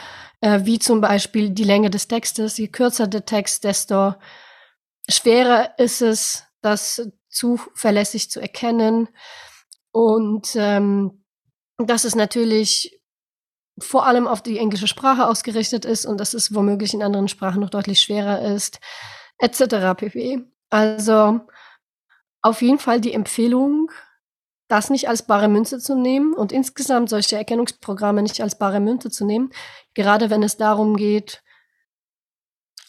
[0.40, 2.56] äh, wie zum Beispiel die Länge des Textes.
[2.56, 4.14] Je kürzer der Text, desto
[5.08, 9.08] schwerer ist es, das zuverlässig zu erkennen.
[9.94, 11.24] Und ähm,
[11.78, 13.00] dass es natürlich
[13.78, 17.60] vor allem auf die englische Sprache ausgerichtet ist und dass es womöglich in anderen Sprachen
[17.60, 18.80] noch deutlich schwerer ist,
[19.38, 19.96] etc.
[19.96, 20.42] pp.
[20.68, 21.40] Also
[22.42, 23.92] auf jeden Fall die Empfehlung,
[24.66, 29.10] das nicht als bare Münze zu nehmen und insgesamt solche Erkennungsprogramme nicht als bare Münze
[29.10, 29.52] zu nehmen,
[29.94, 31.44] gerade wenn es darum geht,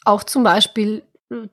[0.06, 1.04] auch zum Beispiel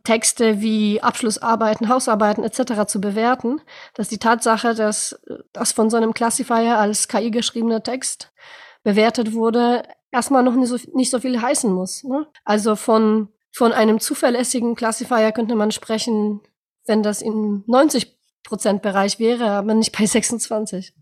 [0.04, 2.86] Texte wie Abschlussarbeiten, Hausarbeiten etc.
[2.86, 3.60] zu bewerten,
[3.94, 5.20] dass die Tatsache, dass
[5.52, 8.32] das von so einem Classifier als KI geschriebener Text
[8.82, 12.04] bewertet wurde, erstmal noch nicht so, nicht so viel heißen muss.
[12.04, 12.26] Ne?
[12.44, 16.40] Also von, von einem zuverlässigen Classifier könnte man sprechen,
[16.86, 20.94] wenn das im 90 Prozent Bereich wäre, aber nicht bei 26.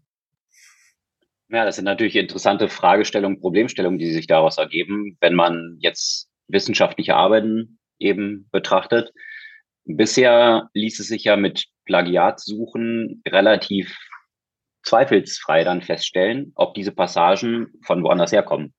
[1.48, 7.16] Ja, das sind natürlich interessante Fragestellungen, Problemstellungen, die sich daraus ergeben, wenn man jetzt wissenschaftliche
[7.16, 9.12] Arbeiten eben betrachtet.
[9.84, 13.96] Bisher ließ es sich ja mit Plagiatsuchen relativ
[14.82, 18.74] zweifelsfrei dann feststellen, ob diese Passagen von woanders herkommen.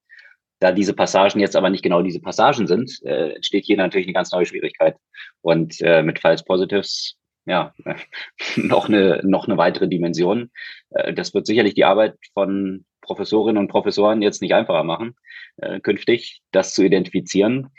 [0.60, 4.14] Da diese Passagen jetzt aber nicht genau diese Passagen sind, äh, entsteht hier natürlich eine
[4.14, 4.96] ganz neue Schwierigkeit.
[5.42, 7.74] Und äh, mit False Positives, ja,
[8.56, 10.52] noch eine, noch eine weitere Dimension.
[10.92, 15.16] Äh, das wird sicherlich die Arbeit von Professorinnen und Professoren jetzt nicht einfacher machen,
[15.58, 17.70] äh, künftig das zu identifizieren.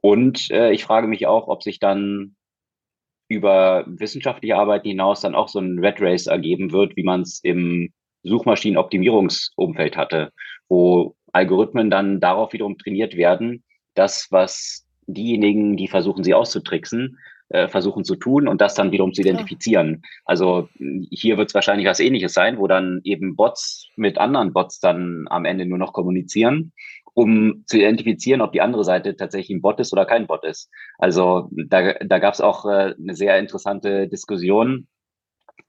[0.00, 2.36] Und äh, ich frage mich auch, ob sich dann
[3.28, 7.40] über wissenschaftliche Arbeit hinaus dann auch so ein Red Race ergeben wird, wie man es
[7.44, 7.92] im
[8.24, 10.32] Suchmaschinenoptimierungsumfeld hatte,
[10.68, 13.62] wo Algorithmen dann darauf wiederum trainiert werden,
[13.94, 17.18] das, was diejenigen, die versuchen, sie auszutricksen,
[17.50, 20.02] äh, versuchen zu tun und das dann wiederum zu identifizieren.
[20.24, 20.68] Also
[21.10, 25.26] hier wird es wahrscheinlich was ähnliches sein, wo dann eben Bots mit anderen Bots dann
[25.28, 26.72] am Ende nur noch kommunizieren
[27.14, 30.70] um zu identifizieren, ob die andere Seite tatsächlich ein Bot ist oder kein Bot ist.
[30.98, 34.88] Also da, da gab es auch äh, eine sehr interessante Diskussion.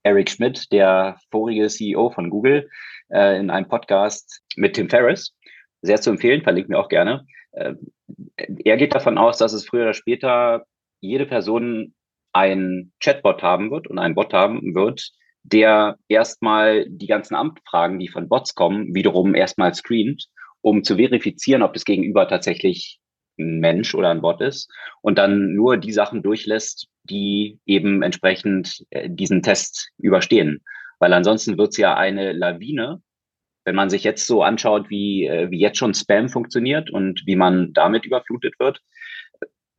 [0.03, 2.69] Eric Schmidt, der vorige CEO von Google,
[3.09, 5.35] äh, in einem Podcast mit Tim Ferriss,
[5.81, 7.25] sehr zu empfehlen, verlinkt mir auch gerne.
[7.51, 7.75] Äh,
[8.37, 10.65] er geht davon aus, dass es früher oder später
[10.99, 11.93] jede Person
[12.33, 15.11] ein Chatbot haben wird und einen Bot haben wird,
[15.43, 20.27] der erstmal die ganzen Amtfragen, die von Bots kommen, wiederum erstmal screent
[20.61, 22.99] um zu verifizieren, ob das Gegenüber tatsächlich
[23.39, 24.71] ein Mensch oder ein Bot ist
[25.01, 30.61] und dann nur die Sachen durchlässt, die eben entsprechend äh, diesen Test überstehen.
[30.99, 33.01] Weil ansonsten wird es ja eine Lawine,
[33.65, 37.35] wenn man sich jetzt so anschaut, wie, äh, wie jetzt schon Spam funktioniert und wie
[37.35, 38.79] man damit überflutet wird.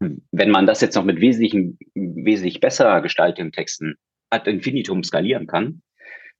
[0.01, 3.95] Wenn man das jetzt noch mit wesentlichen, wesentlich besser gestalteten Texten
[4.31, 5.83] ad infinitum skalieren kann,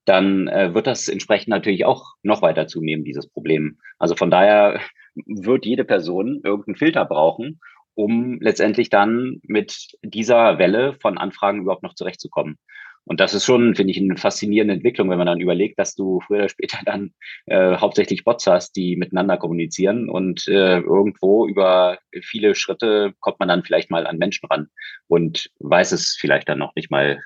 [0.05, 3.77] dann äh, wird das entsprechend natürlich auch noch weiter zunehmen, dieses Problem.
[3.99, 4.79] Also von daher
[5.25, 7.59] wird jede Person irgendeinen Filter brauchen,
[7.95, 12.57] um letztendlich dann mit dieser Welle von Anfragen überhaupt noch zurechtzukommen.
[13.05, 16.21] Und das ist schon, finde ich, eine faszinierende Entwicklung, wenn man dann überlegt, dass du
[16.21, 17.13] früher oder später dann
[17.47, 23.49] äh, hauptsächlich Bots hast, die miteinander kommunizieren und äh, irgendwo über viele Schritte kommt man
[23.49, 24.67] dann vielleicht mal an Menschen ran
[25.07, 27.21] und weiß es vielleicht dann noch nicht mal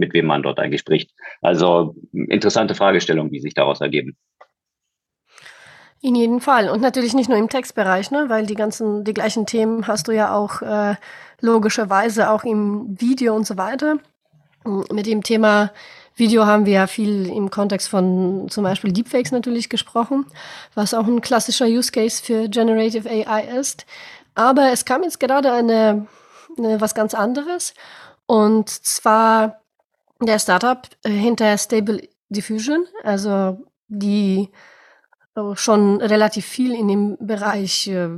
[0.00, 1.12] mit wem man dort eigentlich spricht.
[1.40, 4.16] Also interessante Fragestellungen, die sich daraus ergeben.
[6.02, 6.70] In jedem Fall.
[6.70, 8.24] Und natürlich nicht nur im Textbereich, ne?
[8.28, 10.96] weil die ganzen, die gleichen Themen hast du ja auch äh,
[11.40, 13.98] logischerweise auch im Video und so weiter.
[14.64, 15.70] Mit dem Thema
[16.14, 20.26] Video haben wir ja viel im Kontext von zum Beispiel Deepfakes natürlich gesprochen,
[20.74, 23.86] was auch ein klassischer Use Case für Generative AI ist.
[24.34, 26.06] Aber es kam jetzt gerade eine,
[26.56, 27.74] eine was ganz anderes.
[28.26, 29.60] Und zwar
[30.20, 34.50] der Startup äh, hinter Stable Diffusion, also die
[35.34, 38.08] äh, schon relativ viel in dem Bereich äh,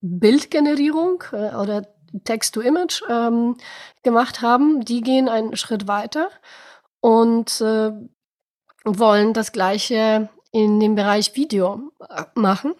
[0.00, 1.88] Bildgenerierung oder
[2.24, 3.56] Text-to-Image ähm,
[4.02, 6.30] gemacht haben, die gehen einen Schritt weiter
[7.00, 7.90] und äh,
[8.84, 11.90] wollen das gleiche in dem Bereich Video
[12.34, 12.74] machen.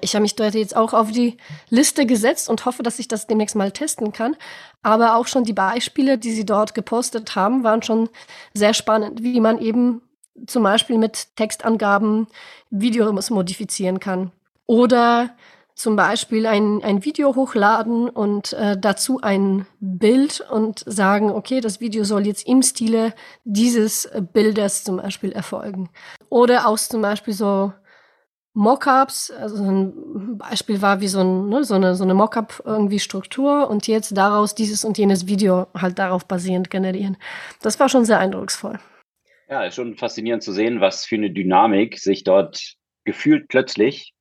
[0.00, 1.36] Ich habe mich dort jetzt auch auf die
[1.70, 4.36] Liste gesetzt und hoffe, dass ich das demnächst mal testen kann.
[4.82, 8.08] Aber auch schon die Beispiele, die sie dort gepostet haben, waren schon
[8.52, 10.02] sehr spannend, wie man eben
[10.46, 12.26] zum Beispiel mit Textangaben
[12.70, 14.32] Videos modifizieren kann.
[14.66, 15.30] Oder
[15.74, 21.80] zum Beispiel ein, ein Video hochladen und äh, dazu ein Bild und sagen, okay, das
[21.80, 25.88] Video soll jetzt im Stile dieses Bildes zum Beispiel erfolgen.
[26.28, 27.72] Oder aus zum Beispiel so
[28.54, 32.98] Mockups, also ein Beispiel war wie so, ein, ne, so eine, so eine Mockup irgendwie
[32.98, 37.16] Struktur und jetzt daraus dieses und jenes Video halt darauf basierend generieren.
[37.62, 38.78] Das war schon sehr eindrucksvoll.
[39.48, 44.12] Ja, ist schon faszinierend zu sehen, was für eine Dynamik sich dort gefühlt plötzlich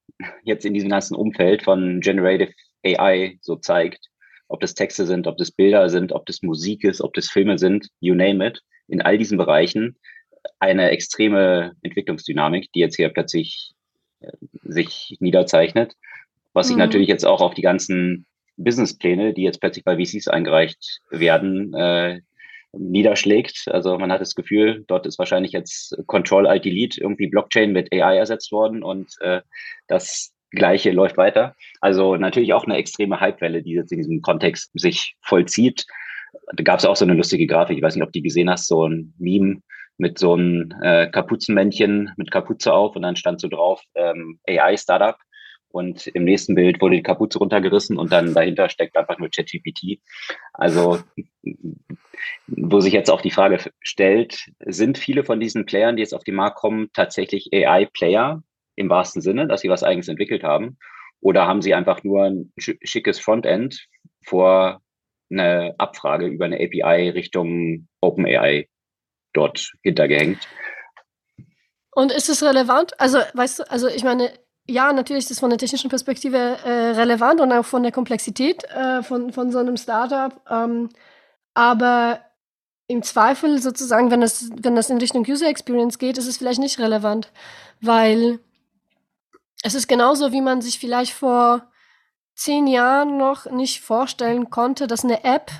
[0.43, 2.53] jetzt in diesem ganzen Umfeld von Generative
[2.85, 4.07] AI so zeigt.
[4.47, 7.57] Ob das Texte sind, ob das Bilder sind, ob das Musik ist, ob das Filme
[7.57, 8.61] sind, you name it.
[8.87, 9.97] In all diesen Bereichen
[10.59, 13.73] eine extreme Entwicklungsdynamik, die jetzt hier plötzlich
[14.63, 15.95] sich niederzeichnet,
[16.53, 16.81] was sich mhm.
[16.81, 18.25] natürlich jetzt auch auf die ganzen
[18.57, 22.21] Businesspläne, die jetzt plötzlich bei VCs eingereicht werden, äh,
[22.73, 23.65] niederschlägt.
[23.67, 27.91] Also man hat das Gefühl, dort ist wahrscheinlich jetzt Control Alt Delete irgendwie Blockchain mit
[27.93, 29.41] AI ersetzt worden und äh,
[29.87, 31.55] das Gleiche läuft weiter.
[31.79, 35.85] Also natürlich auch eine extreme Hypewelle, die jetzt in diesem Kontext sich vollzieht.
[36.53, 38.49] Da gab es auch so eine lustige Grafik, ich weiß nicht, ob du die gesehen
[38.49, 39.61] hast, so ein Meme,
[40.01, 45.15] mit so einem äh, Kapuzenmännchen mit Kapuze auf und dann stand so drauf ähm, AI-Startup.
[45.69, 50.01] und im nächsten Bild wurde die Kapuze runtergerissen und dann dahinter steckt einfach nur ChatGPT.
[50.53, 50.99] Also,
[52.47, 56.23] wo sich jetzt auch die Frage stellt, sind viele von diesen Playern, die jetzt auf
[56.23, 58.41] den Markt kommen, tatsächlich AI-Player
[58.75, 60.77] im wahrsten Sinne, dass sie was eigenes entwickelt haben?
[61.21, 63.87] Oder haben sie einfach nur ein schickes Frontend
[64.25, 64.81] vor
[65.29, 68.67] eine Abfrage über eine API Richtung OpenAI
[69.33, 70.47] dort hintergehängt?
[71.93, 72.99] Und ist es relevant?
[72.99, 74.31] Also, weißt du, also ich meine,
[74.67, 78.63] ja, natürlich ist es von der technischen Perspektive äh, relevant und auch von der Komplexität
[78.65, 80.39] äh, von, von so einem Startup.
[80.49, 80.89] Ähm,
[81.53, 82.21] aber
[82.87, 86.59] im Zweifel sozusagen, wenn das, wenn das in Richtung User Experience geht, ist es vielleicht
[86.59, 87.31] nicht relevant,
[87.81, 88.39] weil
[89.63, 91.71] es ist genauso, wie man sich vielleicht vor
[92.35, 95.51] zehn Jahren noch nicht vorstellen konnte, dass eine App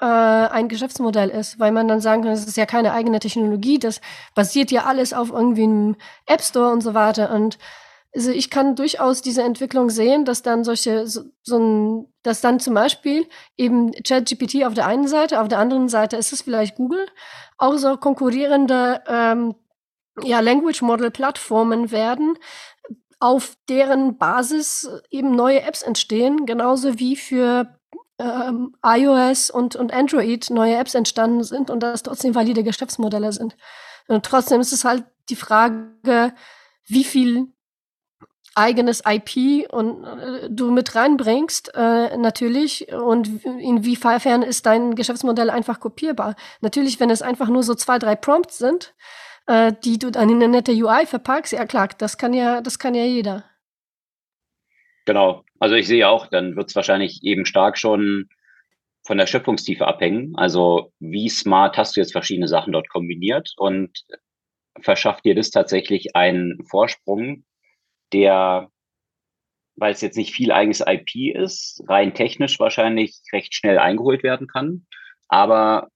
[0.00, 3.78] äh, ein Geschäftsmodell ist, weil man dann sagen kann, das ist ja keine eigene Technologie,
[3.78, 4.00] das
[4.34, 7.32] basiert ja alles auf irgendwie einem App Store und so weiter.
[7.32, 7.58] Und
[8.14, 12.60] also ich kann durchaus diese Entwicklung sehen, dass dann solche, so, so ein, dass dann
[12.60, 16.76] zum Beispiel eben ChatGPT auf der einen Seite, auf der anderen Seite ist es vielleicht
[16.76, 17.06] Google,
[17.58, 19.54] auch so konkurrierende ähm,
[20.22, 22.38] ja, Language Model Plattformen werden,
[23.20, 27.77] auf deren Basis eben neue Apps entstehen, genauso wie für
[28.18, 33.56] ähm, iOS und, und Android neue Apps entstanden sind und das trotzdem valide Geschäftsmodelle sind.
[34.08, 36.32] Und trotzdem ist es halt die Frage,
[36.86, 37.52] wie viel
[38.54, 45.78] eigenes IP und äh, du mit reinbringst, äh, natürlich, und inwiefern ist dein Geschäftsmodell einfach
[45.78, 46.34] kopierbar.
[46.60, 48.94] Natürlich, wenn es einfach nur so zwei, drei Prompts sind,
[49.46, 52.80] äh, die du dann in eine nette UI verpackst, ja klar, das kann ja, das
[52.80, 53.44] kann ja jeder.
[55.06, 55.44] Genau.
[55.58, 58.28] Also ich sehe auch, dann wird es wahrscheinlich eben stark schon
[59.04, 60.34] von der Schöpfungstiefe abhängen.
[60.36, 64.04] Also wie smart hast du jetzt verschiedene Sachen dort kombiniert und
[64.80, 67.44] verschafft dir das tatsächlich einen Vorsprung,
[68.12, 68.70] der,
[69.76, 74.46] weil es jetzt nicht viel eigenes IP ist, rein technisch wahrscheinlich recht schnell eingeholt werden
[74.46, 74.86] kann,
[75.28, 75.88] aber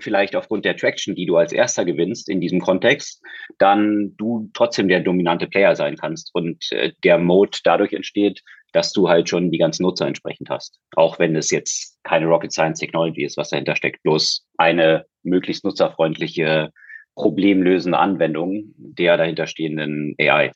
[0.00, 3.22] vielleicht aufgrund der Traction, die du als erster gewinnst in diesem Kontext,
[3.58, 8.92] dann du trotzdem der dominante Player sein kannst und äh, der Mode dadurch entsteht, dass
[8.92, 10.78] du halt schon die ganzen Nutzer entsprechend hast.
[10.94, 15.64] Auch wenn es jetzt keine Rocket Science Technology ist, was dahinter steckt, bloß eine möglichst
[15.64, 16.70] nutzerfreundliche,
[17.14, 20.52] problemlösende Anwendung der dahinterstehenden AI.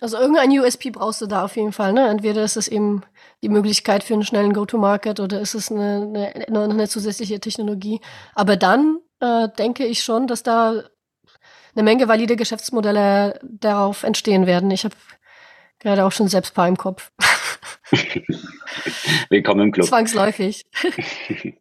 [0.00, 1.92] Also irgendein USP brauchst du da auf jeden Fall.
[1.92, 2.08] Ne?
[2.08, 3.02] Entweder ist es eben
[3.42, 8.00] die Möglichkeit für einen schnellen Go-to-Market oder ist es eine, eine, eine zusätzliche Technologie.
[8.34, 10.84] Aber dann äh, denke ich schon, dass da
[11.74, 14.70] eine Menge valide Geschäftsmodelle darauf entstehen werden.
[14.70, 14.94] Ich habe
[15.80, 17.10] gerade auch schon selbst paar im Kopf.
[19.30, 19.86] Willkommen im Club.
[19.86, 20.64] Zwangsläufig.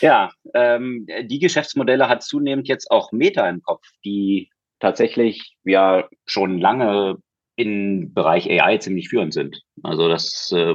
[0.00, 6.58] ja, ähm, die Geschäftsmodelle hat zunehmend jetzt auch Meta im Kopf, die tatsächlich ja schon
[6.58, 7.16] lange
[7.56, 9.60] im Bereich AI ziemlich führend sind.
[9.82, 10.74] Also das äh,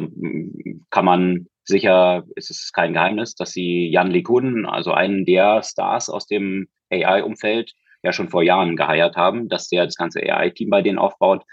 [0.89, 6.09] kann man sicher, es ist kein Geheimnis, dass sie Jan LeCun, also einen der Stars
[6.09, 10.81] aus dem AI-Umfeld, ja schon vor Jahren geheiert haben, dass der das ganze AI-Team bei
[10.81, 11.43] denen aufbaut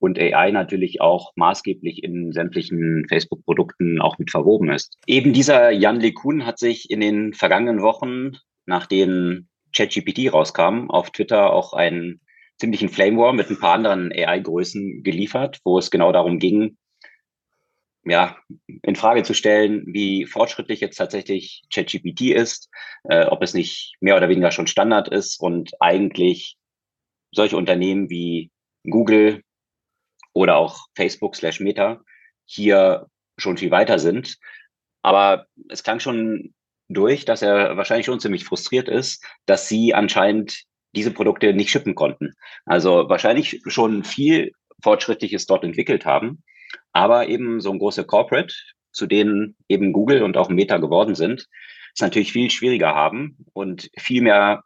[0.00, 4.96] und AI natürlich auch maßgeblich in sämtlichen Facebook-Produkten auch mit verwoben ist.
[5.06, 8.32] Eben dieser Jan LeCun hat sich in den vergangenen Wochen,
[8.66, 12.20] nachdem ChatGPT rauskam, auf Twitter auch einen
[12.58, 16.76] ziemlichen Flame War mit ein paar anderen AI-Größen geliefert, wo es genau darum ging,
[18.04, 18.36] ja,
[18.82, 22.70] in Frage zu stellen, wie fortschrittlich jetzt tatsächlich ChatGPT ist,
[23.04, 26.56] äh, ob es nicht mehr oder weniger schon Standard ist und eigentlich
[27.32, 28.50] solche Unternehmen wie
[28.88, 29.42] Google
[30.32, 32.00] oder auch Facebook slash Meta
[32.44, 33.06] hier
[33.38, 34.36] schon viel weiter sind.
[35.02, 36.54] Aber es klang schon
[36.88, 41.94] durch, dass er wahrscheinlich schon ziemlich frustriert ist, dass sie anscheinend diese Produkte nicht shippen
[41.94, 42.32] konnten.
[42.66, 46.42] Also wahrscheinlich schon viel Fortschrittliches dort entwickelt haben,
[46.92, 48.54] aber eben so ein großer Corporate,
[48.92, 51.46] zu denen eben Google und auch Meta geworden sind,
[51.94, 54.64] es natürlich viel schwieriger haben und viel mehr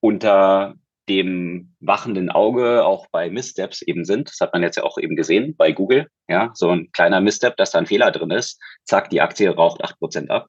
[0.00, 0.74] unter
[1.08, 4.28] dem wachenden Auge auch bei Missteps eben sind.
[4.28, 6.06] Das hat man jetzt ja auch eben gesehen bei Google.
[6.28, 8.60] Ja, so ein kleiner Misstep, dass da ein Fehler drin ist.
[8.84, 10.48] Zack, die Aktie raucht acht Prozent ab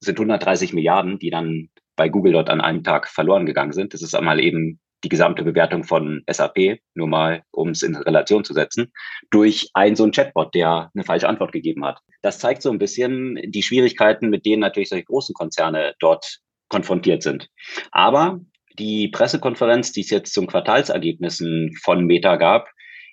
[0.00, 3.94] sind 130 Milliarden, die dann bei Google dort an einem Tag verloren gegangen sind.
[3.94, 8.44] Das ist einmal eben die gesamte Bewertung von SAP, nur mal, um es in Relation
[8.44, 8.92] zu setzen,
[9.30, 12.00] durch einen so einen Chatbot, der eine falsche Antwort gegeben hat.
[12.22, 17.22] Das zeigt so ein bisschen die Schwierigkeiten, mit denen natürlich solche großen Konzerne dort konfrontiert
[17.22, 17.48] sind.
[17.92, 18.40] Aber
[18.78, 22.68] die Pressekonferenz, die es jetzt zum Quartalsergebnissen von Meta gab,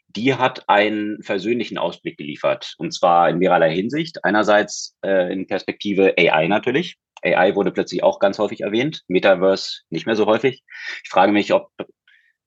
[0.07, 2.75] die hat einen versöhnlichen Ausblick geliefert.
[2.77, 4.23] Und zwar in mehrerlei Hinsicht.
[4.23, 6.97] Einerseits äh, in Perspektive AI natürlich.
[7.23, 10.61] AI wurde plötzlich auch ganz häufig erwähnt, Metaverse nicht mehr so häufig.
[11.03, 11.69] Ich frage mich, ob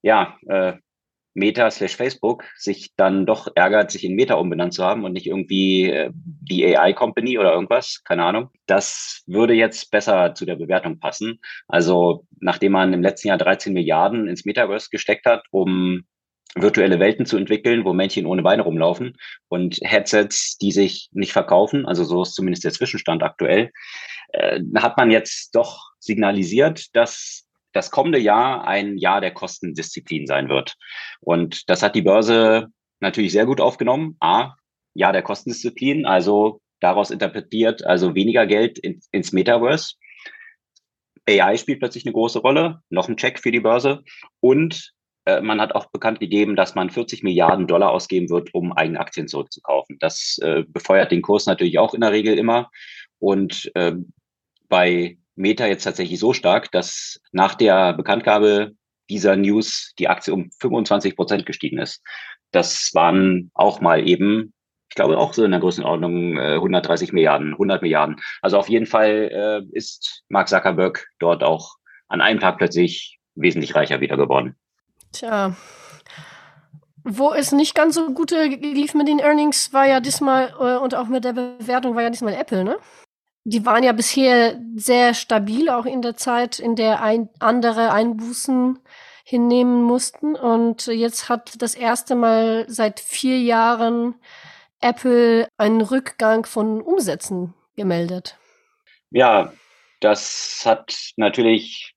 [0.03, 0.75] ja, äh,
[1.37, 5.27] Meta slash Facebook sich dann doch ärgert, sich in Meta umbenannt zu haben und nicht
[5.27, 8.49] irgendwie äh, die AI Company oder irgendwas, keine Ahnung.
[8.67, 11.41] Das würde jetzt besser zu der Bewertung passen.
[11.69, 16.05] Also nachdem man im letzten Jahr 13 Milliarden ins Metaverse gesteckt hat, um
[16.55, 19.19] virtuelle Welten zu entwickeln, wo Männchen ohne Beine rumlaufen
[19.49, 23.73] und Headsets, die sich nicht verkaufen, also so ist zumindest der Zwischenstand aktuell,
[24.31, 27.46] äh, hat man jetzt doch signalisiert, dass
[27.77, 30.75] das kommende Jahr ein Jahr der Kostendisziplin sein wird.
[31.21, 32.69] Und das hat die Börse
[33.01, 34.17] natürlich sehr gut aufgenommen.
[34.21, 34.55] A,
[34.95, 39.95] Jahr der Kostendisziplin, also daraus interpretiert, also weniger Geld in, ins Metaverse.
[41.29, 44.03] AI spielt plötzlich eine große Rolle, noch ein Check für die Börse.
[44.41, 44.93] Und
[45.25, 49.01] äh, man hat auch bekannt gegeben, dass man 40 Milliarden Dollar ausgeben wird, um eigene
[49.01, 49.99] Aktien zurückzukaufen.
[49.99, 52.71] Das äh, befeuert den Kurs natürlich auch in der Regel immer.
[53.19, 53.95] Und äh,
[54.69, 58.73] bei Meta jetzt tatsächlich so stark, dass nach der Bekanntgabe
[59.09, 62.03] dieser News die Aktie um 25 Prozent gestiegen ist.
[62.51, 64.53] Das waren auch mal eben,
[64.89, 68.17] ich glaube auch so in der Größenordnung äh, 130 Milliarden, 100 Milliarden.
[68.43, 69.31] Also auf jeden Fall
[69.73, 71.77] äh, ist Mark Zuckerberg dort auch
[72.09, 74.57] an einem Tag plötzlich wesentlich reicher wieder geworden.
[75.13, 75.55] Tja,
[77.05, 80.95] wo es nicht ganz so gut lief mit den Earnings, war ja diesmal äh, und
[80.95, 82.77] auch mit der Bewertung war ja diesmal Apple, ne?
[83.49, 88.81] Die waren ja bisher sehr stabil, auch in der Zeit, in der ein, andere Einbußen
[89.23, 90.35] hinnehmen mussten.
[90.35, 94.17] Und jetzt hat das erste Mal seit vier Jahren
[94.81, 98.37] Apple einen Rückgang von Umsätzen gemeldet.
[99.13, 99.53] Ja,
[100.01, 101.95] das hat natürlich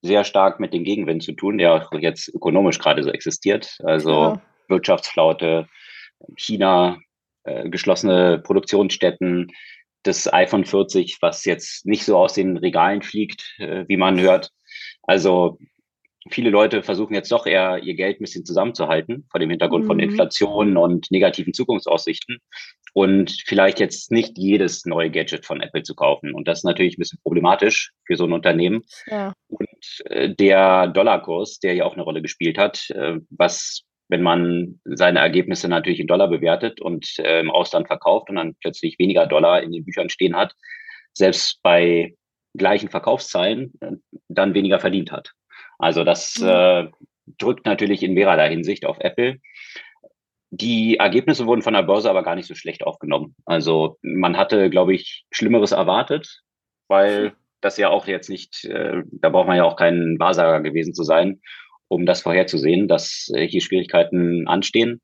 [0.00, 3.78] sehr stark mit dem Gegenwind zu tun, der auch jetzt ökonomisch gerade so existiert.
[3.82, 4.42] Also ja.
[4.68, 5.68] Wirtschaftsflaute,
[6.36, 7.00] China,
[7.42, 9.50] äh, geschlossene Produktionsstätten,
[10.02, 14.50] das iPhone 40, was jetzt nicht so aus den Regalen fliegt, äh, wie man hört.
[15.02, 15.58] Also
[16.30, 19.88] viele Leute versuchen jetzt doch eher ihr Geld ein bisschen zusammenzuhalten vor dem Hintergrund mhm.
[19.88, 22.38] von Inflation und negativen Zukunftsaussichten
[22.94, 26.34] und vielleicht jetzt nicht jedes neue Gadget von Apple zu kaufen.
[26.34, 28.82] Und das ist natürlich ein bisschen problematisch für so ein Unternehmen.
[29.06, 29.32] Ja.
[29.48, 34.78] Und äh, der Dollarkurs, der ja auch eine Rolle gespielt hat, äh, was wenn man
[34.84, 39.26] seine Ergebnisse natürlich in Dollar bewertet und äh, im Ausland verkauft und dann plötzlich weniger
[39.26, 40.54] Dollar in den Büchern stehen hat,
[41.14, 42.14] selbst bei
[42.52, 43.92] gleichen Verkaufszahlen äh,
[44.28, 45.32] dann weniger verdient hat.
[45.78, 46.46] Also das mhm.
[46.46, 46.88] äh,
[47.38, 49.38] drückt natürlich in mehrerlei Hinsicht auf Apple.
[50.50, 53.34] Die Ergebnisse wurden von der Börse aber gar nicht so schlecht aufgenommen.
[53.46, 56.42] Also man hatte, glaube ich, Schlimmeres erwartet,
[56.86, 57.32] weil
[57.62, 61.02] das ja auch jetzt nicht, äh, da braucht man ja auch kein Wahrsager gewesen zu
[61.02, 61.40] sein,
[61.92, 65.00] um das vorherzusehen, dass äh, hier Schwierigkeiten anstehen.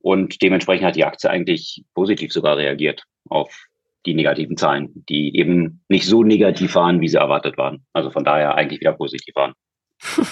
[0.00, 3.66] Und dementsprechend hat die Aktie eigentlich positiv sogar reagiert auf
[4.06, 7.84] die negativen Zahlen, die eben nicht so negativ waren, wie sie erwartet waren.
[7.92, 9.52] Also von daher eigentlich wieder positiv waren.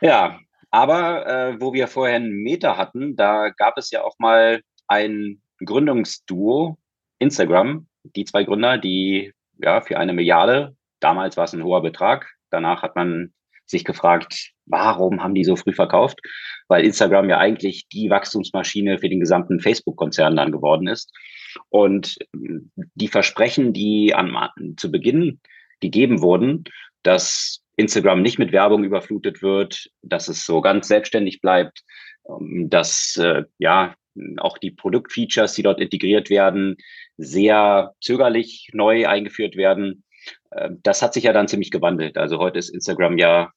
[0.00, 0.38] ja,
[0.70, 5.40] aber äh, wo wir vorher einen Meter hatten, da gab es ja auch mal ein
[5.64, 6.76] Gründungsduo,
[7.18, 12.30] Instagram, die zwei Gründer, die ja für eine Milliarde, damals war es ein hoher Betrag,
[12.50, 13.32] danach hat man
[13.66, 16.18] sich gefragt, warum haben die so früh verkauft?
[16.68, 21.12] Weil Instagram ja eigentlich die Wachstumsmaschine für den gesamten Facebook-Konzern dann geworden ist.
[21.68, 24.36] Und ähm, die Versprechen, die an,
[24.76, 25.40] zu Beginn
[25.80, 26.64] gegeben wurden,
[27.02, 31.82] dass Instagram nicht mit Werbung überflutet wird, dass es so ganz selbstständig bleibt,
[32.28, 33.94] ähm, dass äh, ja
[34.38, 36.76] auch die Produktfeatures, die dort integriert werden,
[37.18, 40.04] sehr zögerlich neu eingeführt werden.
[40.50, 42.16] Äh, das hat sich ja dann ziemlich gewandelt.
[42.18, 43.52] Also heute ist Instagram ja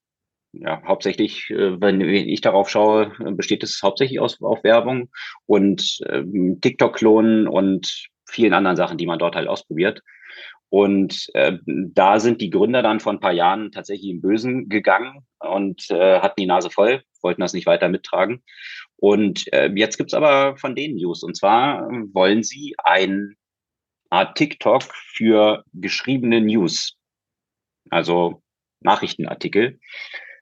[0.52, 5.10] ja, hauptsächlich, äh, wenn ich darauf schaue, besteht es hauptsächlich aus auf Werbung
[5.46, 10.02] und ähm, TikTok-Klonen und vielen anderen Sachen, die man dort halt ausprobiert.
[10.70, 15.26] Und äh, da sind die Gründer dann vor ein paar Jahren tatsächlich im Bösen gegangen
[15.40, 18.44] und äh, hatten die Nase voll, wollten das nicht weiter mittragen.
[18.96, 21.24] Und äh, jetzt gibt's aber von denen News.
[21.24, 23.36] Und zwar wollen sie ein
[24.10, 26.96] Art TikTok für geschriebene News,
[27.90, 28.42] also
[28.82, 29.80] Nachrichtenartikel,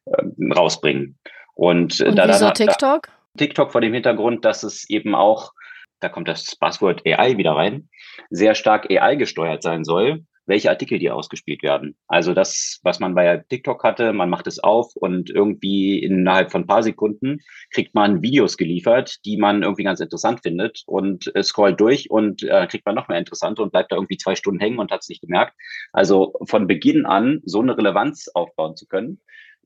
[0.06, 1.18] äh, rausbringen.
[1.54, 3.08] Und, äh, Und da, wieso da, TikTok?
[3.08, 5.52] Da, TikTok vor dem Hintergrund, dass es eben auch,
[6.00, 7.90] da kommt das Buzzword AI wieder rein,
[8.30, 11.96] sehr stark AI gesteuert sein soll, welche Artikel die ausgespielt werden.
[12.08, 16.62] Also das, was man bei TikTok hatte, man macht es auf und irgendwie innerhalb von
[16.62, 17.42] ein paar Sekunden
[17.72, 22.44] kriegt man Videos geliefert, die man irgendwie ganz interessant findet und äh, scrollt durch und
[22.44, 25.02] äh, kriegt man noch mehr interessant und bleibt da irgendwie zwei Stunden hängen und hat
[25.02, 25.54] es nicht gemerkt.
[25.92, 29.20] Also von Beginn an so eine Relevanz aufbauen zu können,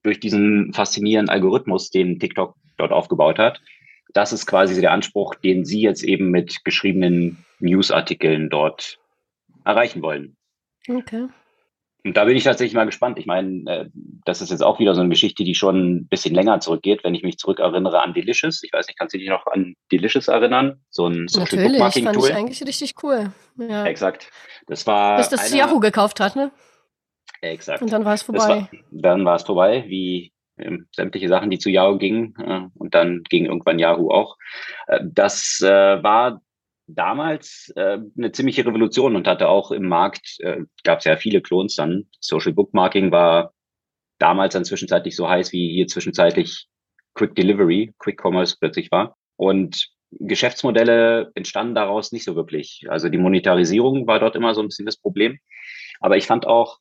[0.04, 3.62] durch diesen faszinierenden Algorithmus, den TikTok dort aufgebaut hat.
[4.14, 9.00] Das ist quasi der Anspruch, den Sie jetzt eben mit geschriebenen Newsartikeln dort
[9.64, 10.36] erreichen wollen.
[10.88, 11.28] Okay.
[12.04, 13.20] Und da bin ich tatsächlich mal gespannt.
[13.20, 13.90] Ich meine, äh,
[14.26, 17.14] das ist jetzt auch wieder so eine Geschichte, die schon ein bisschen länger zurückgeht, wenn
[17.14, 18.64] ich mich zurückerinnere an Delicious.
[18.64, 20.82] Ich weiß nicht, kannst du dich noch an Delicious erinnern?
[20.90, 23.32] So ein Social Natürlich, Bookmarking fand ich eigentlich richtig cool.
[23.58, 23.86] Ja.
[23.86, 24.32] Exakt.
[24.66, 25.18] Das war.
[25.18, 26.52] Bis das Yahoo gekauft hat, ne?
[27.42, 27.82] Exakt.
[27.84, 28.48] Und dann war es vorbei.
[28.48, 32.34] War, dann war es vorbei, wie ähm, sämtliche Sachen, die zu Yahoo gingen.
[32.40, 34.38] Äh, und dann ging irgendwann Yahoo auch.
[34.88, 36.42] Äh, das war
[36.96, 41.42] damals äh, eine ziemliche Revolution und hatte auch im Markt, äh, gab es ja viele
[41.42, 42.08] Klons dann.
[42.20, 43.54] Social Bookmarking war
[44.18, 46.68] damals dann zwischenzeitlich so heiß, wie hier zwischenzeitlich
[47.14, 49.18] Quick Delivery, Quick Commerce plötzlich war.
[49.36, 52.86] Und Geschäftsmodelle entstanden daraus nicht so wirklich.
[52.90, 55.40] Also die Monetarisierung war dort immer so ein bisschen das Problem.
[56.00, 56.80] Aber ich fand auch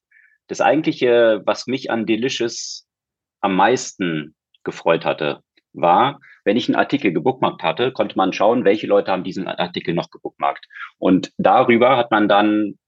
[0.48, 2.86] das eigentliche, was mich an Delicious
[3.40, 4.34] am meisten
[4.64, 5.42] gefreut hatte,
[5.72, 9.94] war, wenn ich einen Artikel gebookmarkt hatte, konnte man schauen, welche Leute haben diesen Artikel
[9.94, 10.66] noch gebookmarkt.
[10.98, 12.78] Und darüber hat man dann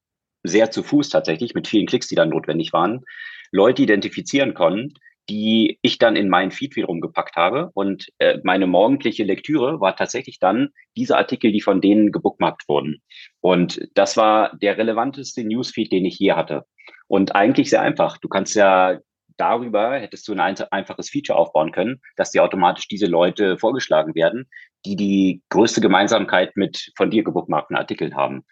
[0.42, 3.04] sehr zu Fuß tatsächlich, mit vielen Klicks, die dann notwendig waren,
[3.52, 4.94] Leute identifizieren können,
[5.28, 7.70] die ich dann in meinen Feed wiederum gepackt habe.
[7.74, 13.02] Und äh, meine morgendliche Lektüre war tatsächlich dann diese Artikel, die von denen gebookmarkt wurden.
[13.40, 16.64] Und das war der relevanteste Newsfeed, den ich je hatte.
[17.06, 18.18] Und eigentlich sehr einfach.
[18.18, 18.98] Du kannst ja
[19.42, 20.40] darüber hättest du ein
[20.70, 24.48] einfaches Feature aufbauen können, dass dir automatisch diese Leute vorgeschlagen werden,
[24.86, 28.44] die die größte Gemeinsamkeit mit von dir gebookmarkten Artikeln haben.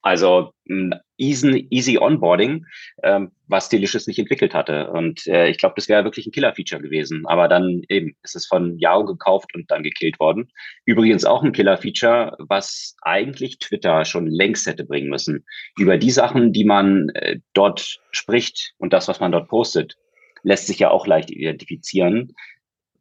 [0.00, 0.52] Also
[1.16, 2.66] easy, easy Onboarding,
[3.02, 4.90] ähm, was Delicious nicht entwickelt hatte.
[4.90, 7.26] Und äh, ich glaube, das wäre wirklich ein Killer-Feature gewesen.
[7.26, 10.50] Aber dann eben ist es von Yahoo gekauft und dann gekillt worden.
[10.84, 15.44] Übrigens auch ein Killer-Feature, was eigentlich Twitter schon längst hätte bringen müssen.
[15.78, 19.96] Über die Sachen, die man äh, dort spricht und das, was man dort postet,
[20.44, 22.34] lässt sich ja auch leicht identifizieren,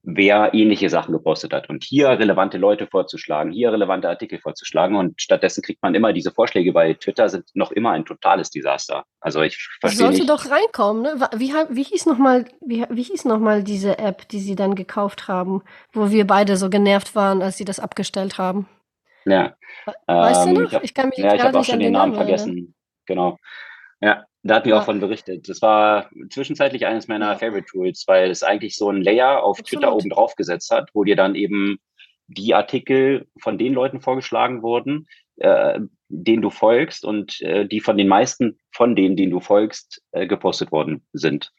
[0.03, 1.69] wer ähnliche Sachen gepostet hat.
[1.69, 4.95] Und hier relevante Leute vorzuschlagen, hier relevante Artikel vorzuschlagen.
[4.95, 9.05] Und stattdessen kriegt man immer diese Vorschläge bei Twitter, sind noch immer ein totales Desaster.
[9.21, 10.29] Also ich verstehe Sollte nicht.
[10.29, 11.29] doch reinkommen, ne?
[11.35, 15.27] Wie, wie hieß nochmal, wie, wie hieß noch mal diese App, die sie dann gekauft
[15.27, 15.61] haben,
[15.93, 18.67] wo wir beide so genervt waren, als sie das abgestellt haben?
[19.25, 19.55] Ja.
[20.07, 20.69] Weißt ähm, du noch?
[20.69, 22.75] Ich, hab, ich kann mich ja, ich habe auch schon den Namen, Namen vergessen.
[23.05, 23.37] Genau.
[24.01, 24.79] Ja, da hat mir ja.
[24.79, 25.47] auch von berichtet.
[25.47, 27.37] Das war zwischenzeitlich eines meiner ja.
[27.37, 29.83] Favorite Tools, weil es eigentlich so ein Layer auf Absolut.
[29.83, 31.79] Twitter oben drauf gesetzt hat, wo dir dann eben
[32.27, 35.79] die Artikel von den Leuten vorgeschlagen wurden, äh,
[36.09, 40.27] denen du folgst und äh, die von den meisten von denen, denen du folgst, äh,
[40.27, 41.51] gepostet worden sind.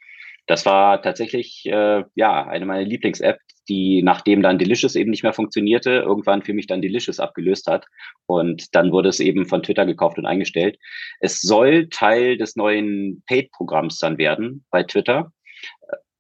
[0.47, 3.39] Das war tatsächlich äh, ja eine meiner Lieblings-App,
[3.69, 7.87] die nachdem dann Delicious eben nicht mehr funktionierte, irgendwann für mich dann Delicious abgelöst hat.
[8.27, 10.79] Und dann wurde es eben von Twitter gekauft und eingestellt.
[11.21, 15.33] Es soll Teil des neuen Paid-Programms dann werden bei Twitter.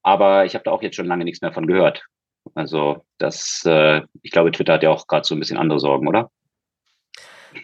[0.02, 2.04] Aber ich habe da auch jetzt schon lange nichts mehr von gehört.
[2.54, 6.08] Also das, äh, ich glaube, Twitter hat ja auch gerade so ein bisschen andere Sorgen,
[6.08, 6.30] oder?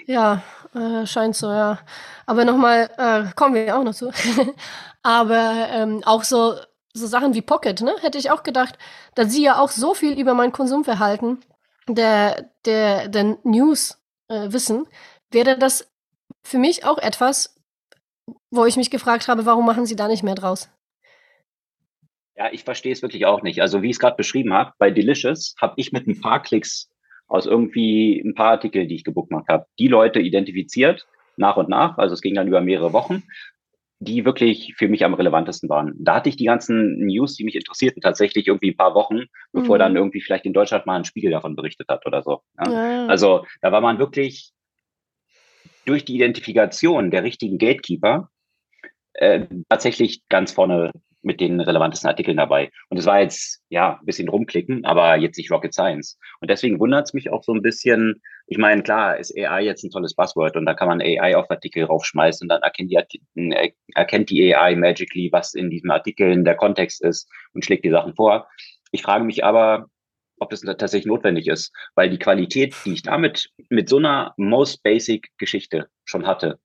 [0.06, 0.42] Ja,
[0.74, 1.78] äh, scheint so, ja.
[2.26, 4.10] Aber nochmal, äh, kommen wir auch noch zu.
[5.02, 6.54] Aber ähm, auch so,
[6.92, 7.94] so Sachen wie Pocket, ne?
[8.00, 8.78] Hätte ich auch gedacht,
[9.14, 11.40] da sie ja auch so viel über mein Konsumverhalten
[11.88, 14.86] der, der, der News äh, wissen,
[15.30, 15.90] wäre das
[16.42, 17.56] für mich auch etwas,
[18.50, 20.68] wo ich mich gefragt habe, warum machen sie da nicht mehr draus?
[22.36, 23.60] Ja, ich verstehe es wirklich auch nicht.
[23.60, 26.88] Also wie ich es gerade beschrieben habe, bei Delicious habe ich mit ein paar Klicks
[27.30, 31.06] aus irgendwie ein paar Artikeln, die ich gebucht habe, die Leute identifiziert,
[31.36, 31.96] nach und nach.
[31.96, 33.22] Also es ging dann über mehrere Wochen,
[34.00, 35.94] die wirklich für mich am relevantesten waren.
[35.98, 39.76] Da hatte ich die ganzen News, die mich interessierten, tatsächlich irgendwie ein paar Wochen, bevor
[39.76, 39.80] mhm.
[39.80, 42.40] dann irgendwie vielleicht in Deutschland mal ein Spiegel davon berichtet hat oder so.
[42.58, 42.70] Ja?
[42.70, 43.06] Ja.
[43.06, 44.52] Also da war man wirklich
[45.84, 48.28] durch die Identifikation der richtigen Gatekeeper
[49.12, 50.92] äh, tatsächlich ganz vorne
[51.22, 52.70] mit den relevantesten Artikeln dabei.
[52.88, 56.18] Und es war jetzt, ja, ein bisschen rumklicken, aber jetzt nicht Rocket Science.
[56.40, 59.84] Und deswegen wundert es mich auch so ein bisschen, ich meine, klar, ist AI jetzt
[59.84, 62.98] ein tolles Buzzword und da kann man AI auf Artikel raufschmeißen und dann erkennt die,
[63.94, 67.90] erkennt die AI magically, was in diesem Artikel in der Kontext ist und schlägt die
[67.90, 68.48] Sachen vor.
[68.92, 69.86] Ich frage mich aber,
[70.40, 74.82] ob das tatsächlich notwendig ist, weil die Qualität, die ich damit mit so einer most
[74.82, 76.58] basic Geschichte schon hatte,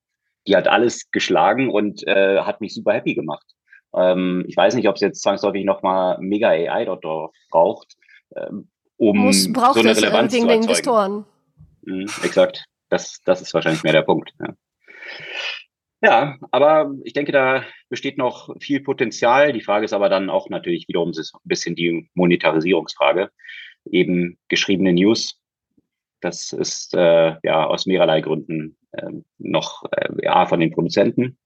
[0.47, 3.54] die hat alles geschlagen und äh, hat mich super happy gemacht.
[3.95, 7.95] Ähm, ich weiß nicht, ob es jetzt zwangsläufig nochmal mega AI dort braucht,
[8.35, 11.25] ähm, um Muss, braucht so eine Relevanz es, äh, wegen den Investoren.
[11.83, 12.65] Mhm, exakt.
[12.89, 14.33] Das, das ist wahrscheinlich mehr der Punkt.
[14.39, 14.53] Ja.
[16.01, 19.53] Ja, aber ich denke, da besteht noch viel Potenzial.
[19.53, 23.31] Die Frage ist aber dann auch natürlich wiederum ein bisschen die Monetarisierungsfrage.
[23.85, 25.39] Eben geschriebene News,
[26.21, 31.37] das ist äh, ja aus mehrerlei Gründen äh, noch äh, ja, von den Produzenten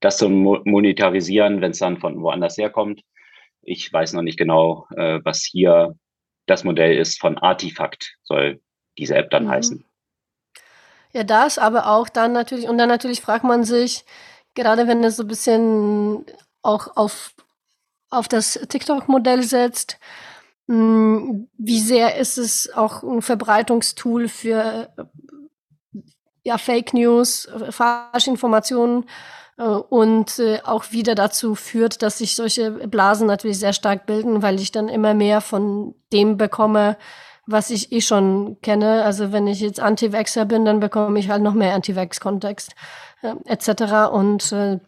[0.00, 3.02] das zu monetarisieren, wenn es dann von woanders herkommt.
[3.62, 5.94] Ich weiß noch nicht genau, äh, was hier
[6.46, 8.60] das Modell ist von Artifact, soll
[8.96, 9.50] diese App dann mhm.
[9.50, 9.84] heißen.
[11.12, 14.04] Ja, das, aber auch dann natürlich, und dann natürlich fragt man sich,
[14.54, 16.26] gerade wenn es so ein bisschen
[16.62, 17.34] auch auf,
[18.10, 19.98] auf das TikTok-Modell setzt,
[20.68, 24.92] hm, wie sehr ist es auch ein Verbreitungstool für
[26.44, 29.06] ja, Fake News, Falschinformationen
[29.62, 34.60] und äh, auch wieder dazu führt, dass sich solche Blasen natürlich sehr stark bilden, weil
[34.60, 36.96] ich dann immer mehr von dem bekomme,
[37.46, 39.02] was ich eh schon kenne.
[39.04, 42.74] Also wenn ich jetzt Anti-Vaxxer bin, dann bekomme ich halt noch mehr Anti-Vax-Kontext
[43.22, 44.12] äh, etc.
[44.12, 44.78] Und äh,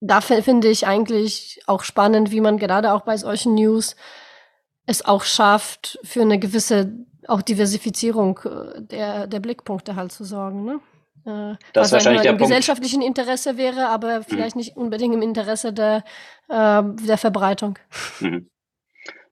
[0.00, 3.94] da finde ich eigentlich auch spannend, wie man gerade auch bei solchen News
[4.86, 6.92] es auch schafft, für eine gewisse
[7.28, 10.64] auch Diversifizierung äh, der, der Blickpunkte halt zu sorgen.
[10.64, 10.80] Ne?
[11.26, 12.50] Äh, das was wahrscheinlich der im Punkt.
[12.50, 14.60] gesellschaftlichen Interesse wäre, aber vielleicht mhm.
[14.60, 16.04] nicht unbedingt im Interesse der,
[16.48, 17.78] äh, der Verbreitung.
[18.20, 18.48] Mhm.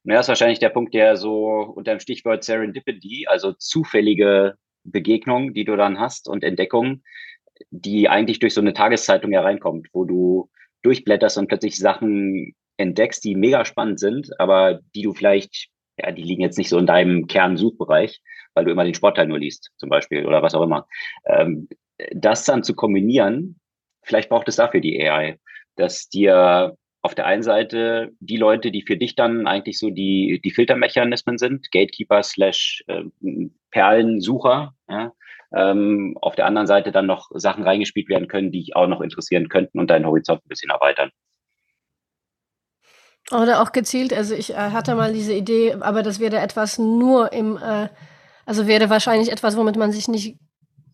[0.05, 5.53] Ja, das ist wahrscheinlich der Punkt, der so unter dem Stichwort Serendipity, also zufällige Begegnungen,
[5.53, 7.03] die du dann hast und Entdeckungen,
[7.71, 10.49] die eigentlich durch so eine Tageszeitung hereinkommt, wo du
[10.83, 15.69] durchblätterst und plötzlich Sachen entdeckst, die mega spannend sind, aber die du vielleicht,
[16.03, 18.21] ja, die liegen jetzt nicht so in deinem Kernsuchbereich,
[18.55, 20.87] weil du immer den Sportteil nur liest, zum Beispiel, oder was auch immer.
[21.27, 21.69] Ähm,
[22.13, 23.61] das dann zu kombinieren,
[24.03, 25.39] vielleicht braucht es dafür die AI,
[25.77, 30.41] dass dir auf der einen Seite die Leute, die für dich dann eigentlich so die,
[30.45, 33.05] die Filtermechanismen sind, Gatekeeper slash äh,
[33.71, 35.13] Perlensucher, ja,
[35.55, 39.01] ähm, auf der anderen Seite dann noch Sachen reingespielt werden können, die dich auch noch
[39.01, 41.11] interessieren könnten und deinen Horizont ein bisschen erweitern.
[43.31, 47.33] Oder auch gezielt, also ich äh, hatte mal diese Idee, aber das wäre etwas nur
[47.33, 47.89] im, äh,
[48.47, 50.39] also wäre wahrscheinlich etwas, womit man sich nicht,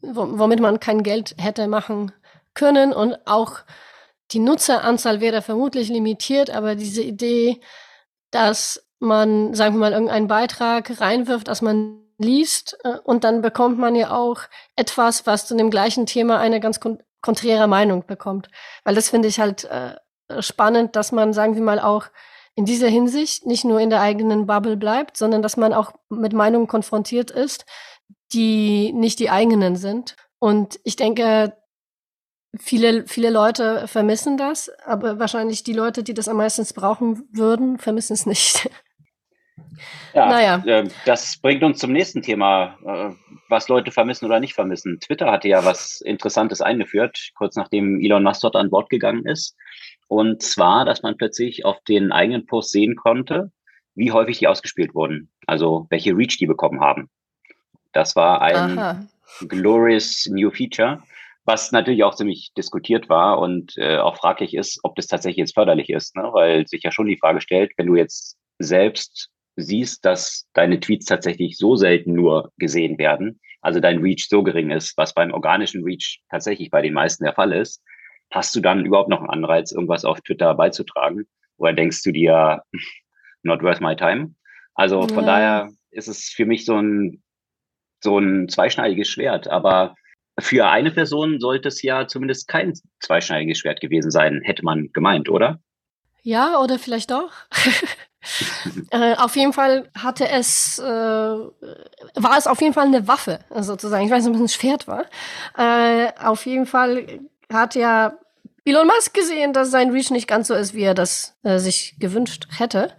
[0.03, 2.11] womit man kein Geld hätte machen
[2.55, 3.61] können und auch
[4.33, 7.61] die Nutzeranzahl wäre vermutlich limitiert, aber diese Idee,
[8.33, 13.79] dass man, sagen wir mal, irgendeinen Beitrag reinwirft, dass man liest äh, und dann bekommt
[13.79, 14.41] man ja auch
[14.77, 18.51] etwas, was zu dem gleichen Thema eine ganz kon konträre Meinung bekommt.
[18.85, 19.95] Weil das finde ich halt äh,
[20.41, 22.07] spannend, dass man, sagen wir mal, auch
[22.55, 26.33] in dieser Hinsicht nicht nur in der eigenen Bubble bleibt, sondern dass man auch mit
[26.33, 27.67] Meinungen konfrontiert ist,
[28.33, 30.17] die nicht die eigenen sind.
[30.39, 31.57] Und ich denke,
[32.59, 37.79] viele, viele Leute vermissen das, aber wahrscheinlich die Leute, die das am meisten brauchen würden,
[37.79, 38.71] vermissen es nicht.
[40.15, 40.63] Ja, naja.
[40.65, 43.15] Äh, das bringt uns zum nächsten Thema, äh,
[43.49, 44.99] was Leute vermissen oder nicht vermissen.
[45.01, 49.57] Twitter hatte ja was Interessantes eingeführt, kurz nachdem Elon Musk dort an Bord gegangen ist.
[50.09, 53.51] Und zwar, dass man plötzlich auf den eigenen Post sehen konnte,
[53.95, 57.09] wie häufig die ausgespielt wurden, also welche Reach die bekommen haben.
[57.93, 59.07] Das war ein Aha.
[59.49, 61.03] glorious new feature,
[61.45, 65.55] was natürlich auch ziemlich diskutiert war und äh, auch fraglich ist, ob das tatsächlich jetzt
[65.55, 66.29] förderlich ist, ne?
[66.33, 71.07] weil sich ja schon die Frage stellt, wenn du jetzt selbst siehst, dass deine Tweets
[71.07, 75.85] tatsächlich so selten nur gesehen werden, also dein Reach so gering ist, was beim organischen
[75.85, 77.83] Reach tatsächlich bei den meisten der Fall ist,
[78.35, 81.27] hast du dann überhaupt noch einen Anreiz, irgendwas auf Twitter beizutragen?
[81.57, 82.63] Oder denkst du dir,
[83.43, 84.35] not worth my time?
[84.75, 85.27] Also von ja.
[85.27, 87.23] daher ist es für mich so ein,
[88.03, 89.47] so ein zweischneidiges Schwert.
[89.49, 89.95] Aber
[90.41, 95.29] für eine Person sollte es ja zumindest kein zweischneidiges Schwert gewesen sein, hätte man gemeint,
[95.29, 95.61] oder?
[96.23, 97.31] Ja, oder vielleicht doch.
[98.91, 104.07] äh, auf jeden Fall hatte es, äh, war es auf jeden Fall eine Waffe, sozusagen.
[104.07, 105.05] Ich weiß nicht, ob es ein Schwert war.
[105.57, 107.21] Äh, auf jeden Fall
[107.53, 108.19] hat ja
[108.67, 111.97] Elon Musk gesehen, dass sein Reach nicht ganz so ist, wie er das äh, sich
[111.99, 112.93] gewünscht hätte.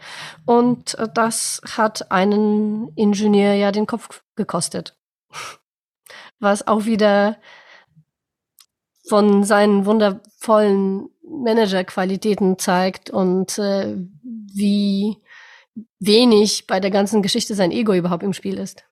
[0.46, 4.96] Und äh, das hat einen Ingenieur ja den Kopf gekostet.
[6.40, 7.38] Was auch wieder
[9.08, 15.18] von seinen wundervollen Managerqualitäten zeigt und äh, wie
[16.00, 18.86] wenig bei der ganzen Geschichte sein Ego überhaupt im Spiel ist.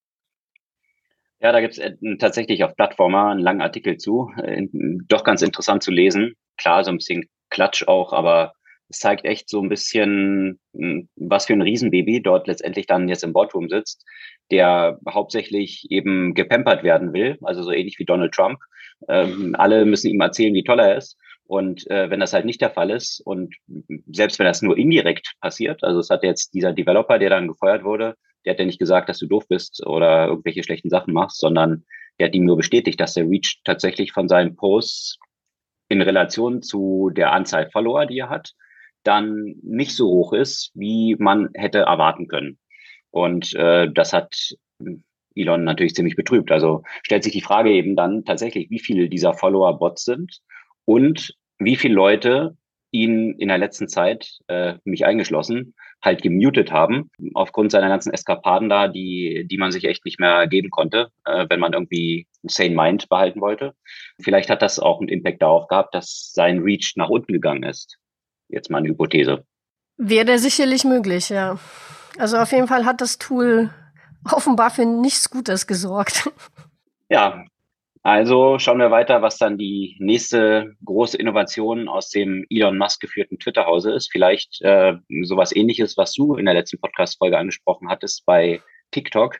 [1.39, 4.31] Ja, da gibt es äh, tatsächlich auf Plattformer einen langen Artikel zu.
[4.41, 4.63] Äh,
[5.07, 6.35] doch ganz interessant zu lesen.
[6.63, 8.53] Klar, so ein bisschen Klatsch auch, aber
[8.87, 13.23] es zeigt echt so ein bisschen, hm, was für ein Riesenbaby dort letztendlich dann jetzt
[13.23, 14.05] im Boardroom sitzt,
[14.49, 18.59] der hauptsächlich eben gepampert werden will, also so ähnlich wie Donald Trump.
[19.09, 21.17] Ähm, alle müssen ihm erzählen, wie toll er ist.
[21.45, 23.53] Und äh, wenn das halt nicht der Fall ist und
[24.09, 27.83] selbst wenn das nur indirekt passiert, also es hat jetzt dieser Developer, der dann gefeuert
[27.83, 31.39] wurde, der hat ja nicht gesagt, dass du doof bist oder irgendwelche schlechten Sachen machst,
[31.39, 31.83] sondern
[32.19, 35.19] der hat ihm nur bestätigt, dass der Reach tatsächlich von seinen Posts
[35.93, 38.53] in Relation zu der Anzahl Follower, die er hat,
[39.03, 42.57] dann nicht so hoch ist, wie man hätte erwarten können.
[43.11, 44.55] Und äh, das hat
[45.35, 46.51] Elon natürlich ziemlich betrübt.
[46.51, 50.39] Also stellt sich die Frage eben dann tatsächlich, wie viele dieser Follower Bots sind
[50.85, 52.57] und wie viele Leute
[52.93, 58.69] ihn in der letzten Zeit, äh, mich eingeschlossen, halt gemutet haben, aufgrund seiner ganzen Eskapaden
[58.69, 62.49] da, die, die man sich echt nicht mehr geben konnte, äh, wenn man irgendwie ein
[62.49, 63.73] sane Mind behalten wollte.
[64.21, 67.97] Vielleicht hat das auch einen Impact darauf gehabt, dass sein Reach nach unten gegangen ist.
[68.47, 69.43] Jetzt mal eine Hypothese.
[69.97, 71.57] Wäre sicherlich möglich, ja.
[72.19, 73.71] Also auf jeden Fall hat das Tool
[74.31, 76.29] offenbar für nichts Gutes gesorgt.
[77.09, 77.45] Ja,
[78.03, 83.39] also schauen wir weiter, was dann die nächste große Innovation aus dem Elon Musk geführten
[83.39, 84.11] Twitter-Hause ist.
[84.11, 89.37] Vielleicht äh, sowas ähnliches, was du in der letzten Podcast-Folge angesprochen hattest bei TikTok,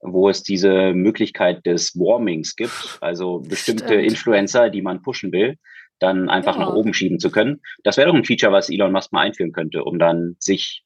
[0.00, 4.04] wo es diese Möglichkeit des Warmings gibt, also bestimmte Stimmt.
[4.04, 5.58] Influencer, die man pushen will,
[5.98, 6.62] dann einfach ja.
[6.62, 7.60] nach oben schieben zu können.
[7.84, 10.82] Das wäre doch ein Feature, was Elon Musk mal einführen könnte, um dann sich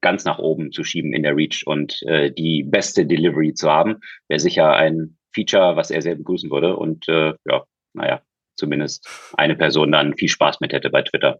[0.00, 4.00] ganz nach oben zu schieben in der Reach und äh, die beste Delivery zu haben,
[4.28, 6.76] wäre sicher ein Feature, was er sehr begrüßen würde.
[6.76, 7.64] Und äh, ja,
[7.94, 8.20] naja,
[8.56, 11.38] zumindest eine Person dann viel Spaß mit hätte bei Twitter.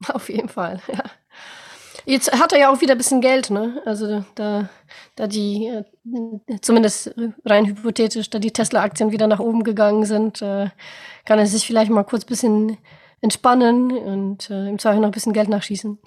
[0.08, 1.04] Auf jeden Fall, ja.
[2.08, 3.82] Jetzt hat er ja auch wieder ein bisschen Geld, ne?
[3.84, 4.68] Also da,
[5.16, 5.82] da die, äh,
[6.60, 7.12] zumindest
[7.44, 10.68] rein hypothetisch, da die Tesla-Aktien wieder nach oben gegangen sind, äh,
[11.24, 12.78] kann er sich vielleicht mal kurz ein bisschen
[13.22, 15.98] entspannen und äh, im Zweifel noch ein bisschen Geld nachschießen.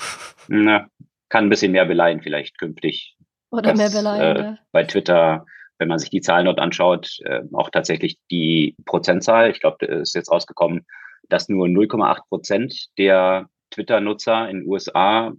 [0.47, 0.88] Na,
[1.28, 3.17] kann ein bisschen mehr beleihen vielleicht künftig.
[3.51, 4.57] Oder mehr beleihen, ja.
[4.72, 5.45] Bei Twitter
[5.80, 9.50] wenn man sich die Zahlen dort anschaut, äh, auch tatsächlich die Prozentzahl.
[9.50, 10.86] Ich glaube, ist jetzt rausgekommen,
[11.30, 15.34] dass nur 0,8 Prozent der Twitter-Nutzer in den USA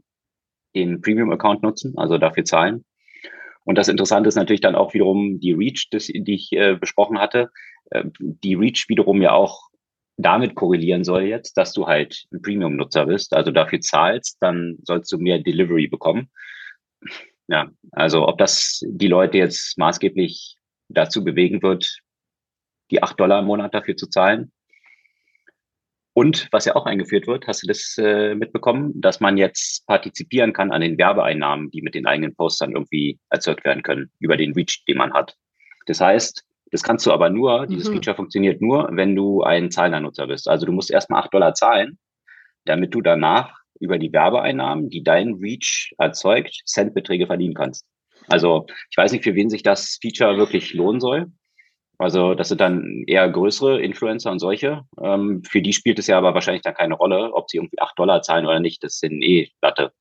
[0.74, 2.84] den Premium-Account nutzen, also dafür zahlen.
[3.64, 7.18] Und das Interessante ist natürlich dann auch wiederum die Reach, das, die ich äh, besprochen
[7.18, 7.50] hatte.
[7.90, 9.68] Äh, die Reach wiederum ja auch
[10.16, 15.10] damit korrelieren soll jetzt, dass du halt ein Premium-Nutzer bist, also dafür zahlst, dann sollst
[15.12, 16.30] du mehr Delivery bekommen.
[17.50, 20.56] Ja, also ob das die Leute jetzt maßgeblich
[20.88, 21.98] dazu bewegen wird,
[22.92, 24.52] die acht Dollar im Monat dafür zu zahlen.
[26.12, 30.52] Und was ja auch eingeführt wird, hast du das äh, mitbekommen, dass man jetzt partizipieren
[30.52, 34.52] kann an den Werbeeinnahmen, die mit den eigenen Postern irgendwie erzeugt werden können, über den
[34.52, 35.34] Reach, den man hat.
[35.86, 37.94] Das heißt, das kannst du aber nur, dieses mhm.
[37.94, 40.48] Feature funktioniert nur, wenn du ein zahlender Nutzer bist.
[40.48, 41.98] Also du musst erstmal acht Dollar zahlen,
[42.64, 47.86] damit du danach über die Werbeeinnahmen, die dein Reach erzeugt, Centbeträge verdienen kannst.
[48.28, 51.26] Also ich weiß nicht, für wen sich das Feature wirklich lohnen soll.
[51.98, 54.82] Also das sind dann eher größere Influencer und solche.
[55.02, 57.98] Ähm, für die spielt es ja aber wahrscheinlich dann keine Rolle, ob sie irgendwie acht
[57.98, 58.82] Dollar zahlen oder nicht.
[58.82, 59.92] Das sind eh Latte.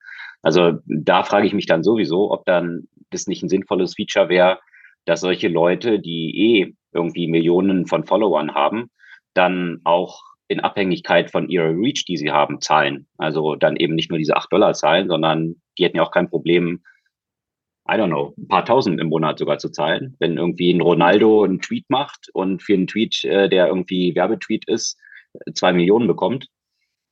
[0.41, 4.59] Also da frage ich mich dann sowieso, ob dann das nicht ein sinnvolles Feature wäre,
[5.05, 8.89] dass solche Leute, die eh irgendwie Millionen von Followern haben,
[9.33, 13.07] dann auch in Abhängigkeit von ihrer Reach, die sie haben, zahlen.
[13.17, 16.29] Also dann eben nicht nur diese acht Dollar zahlen, sondern die hätten ja auch kein
[16.29, 16.83] Problem,
[17.87, 20.15] I don't know, ein paar tausend im Monat sogar zu zahlen.
[20.19, 24.67] Wenn irgendwie ein Ronaldo einen Tweet macht und für einen Tweet, äh, der irgendwie Werbetweet
[24.67, 24.99] ist,
[25.53, 26.47] zwei Millionen bekommt,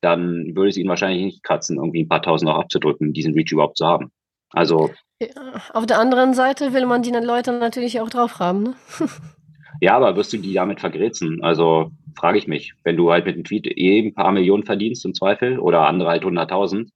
[0.02, 3.52] dann würde es ihn wahrscheinlich nicht kratzen, irgendwie ein paar tausend auch abzudrücken, diesen Reach
[3.52, 4.12] überhaupt zu haben.
[4.50, 4.90] Also.
[5.22, 8.76] Ja, auf der anderen Seite will man die Leute natürlich auch drauf haben, ne?
[9.82, 11.44] ja, aber wirst du die damit vergrätzen?
[11.44, 15.06] Also frage ich mich, wenn du halt mit einem Tweet eh ein paar Millionen verdienst
[15.06, 16.90] im Zweifel oder andere halt 100.000,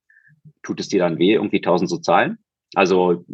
[0.62, 2.38] tut es dir dann weh, irgendwie 1.000 zu zahlen?
[2.74, 3.24] Also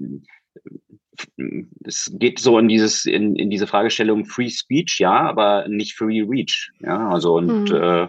[1.85, 6.23] es geht so in dieses in, in diese Fragestellung Free Speech, ja, aber nicht Free
[6.23, 7.77] Reach, ja, also und mhm.
[7.77, 8.09] äh,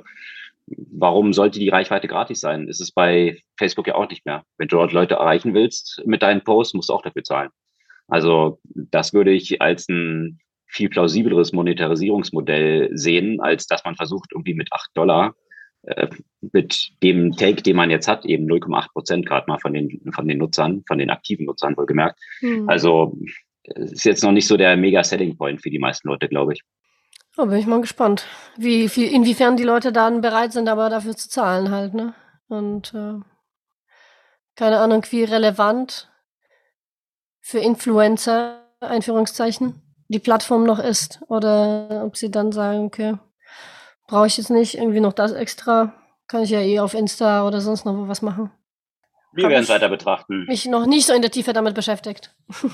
[0.92, 2.68] warum sollte die Reichweite gratis sein?
[2.68, 4.44] Ist es bei Facebook ja auch nicht mehr.
[4.58, 7.50] Wenn du dort Leute erreichen willst mit deinen Posts, musst du auch dafür zahlen.
[8.08, 14.54] Also das würde ich als ein viel plausibleres Monetarisierungsmodell sehen, als dass man versucht, irgendwie
[14.54, 15.36] mit acht Dollar
[15.84, 16.08] äh,
[16.54, 20.28] mit dem Take, den man jetzt hat, eben 0,8 Prozent gerade mal von den, von
[20.28, 22.20] den Nutzern, von den aktiven Nutzern wohlgemerkt.
[22.42, 22.70] Mhm.
[22.70, 23.18] Also
[23.64, 26.64] ist jetzt noch nicht so der mega Selling Point für die meisten Leute, glaube ich.
[27.36, 28.26] Da oh, bin ich mal gespannt,
[28.58, 32.14] wie viel, inwiefern die Leute dann bereit sind, aber dafür zu zahlen halt, ne?
[32.50, 33.20] Und äh,
[34.56, 36.12] keine Ahnung, wie relevant
[37.40, 43.16] für Influencer, Einführungszeichen, die Plattform noch ist oder ob sie dann sagen, okay,
[44.08, 45.94] brauche ich jetzt nicht irgendwie noch das extra,
[46.28, 48.52] kann ich ja eh auf Insta oder sonst noch was machen.
[49.32, 50.46] Wir werden es weiter betrachten.
[50.46, 52.36] Mich noch nicht so in der Tiefe damit beschäftigt.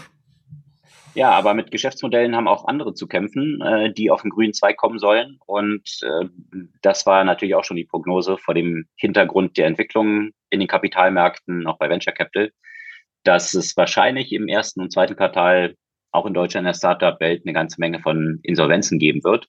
[1.16, 4.76] Ja, aber mit Geschäftsmodellen haben auch andere zu kämpfen, äh, die auf den grünen Zweig
[4.76, 5.40] kommen sollen.
[5.46, 6.26] Und äh,
[6.82, 11.68] das war natürlich auch schon die Prognose vor dem Hintergrund der Entwicklung in den Kapitalmärkten,
[11.68, 12.52] auch bei Venture Capital,
[13.24, 15.76] dass es wahrscheinlich im ersten und zweiten Quartal
[16.16, 19.48] auch in Deutschland in der Startup-Welt eine ganze Menge von Insolvenzen geben wird,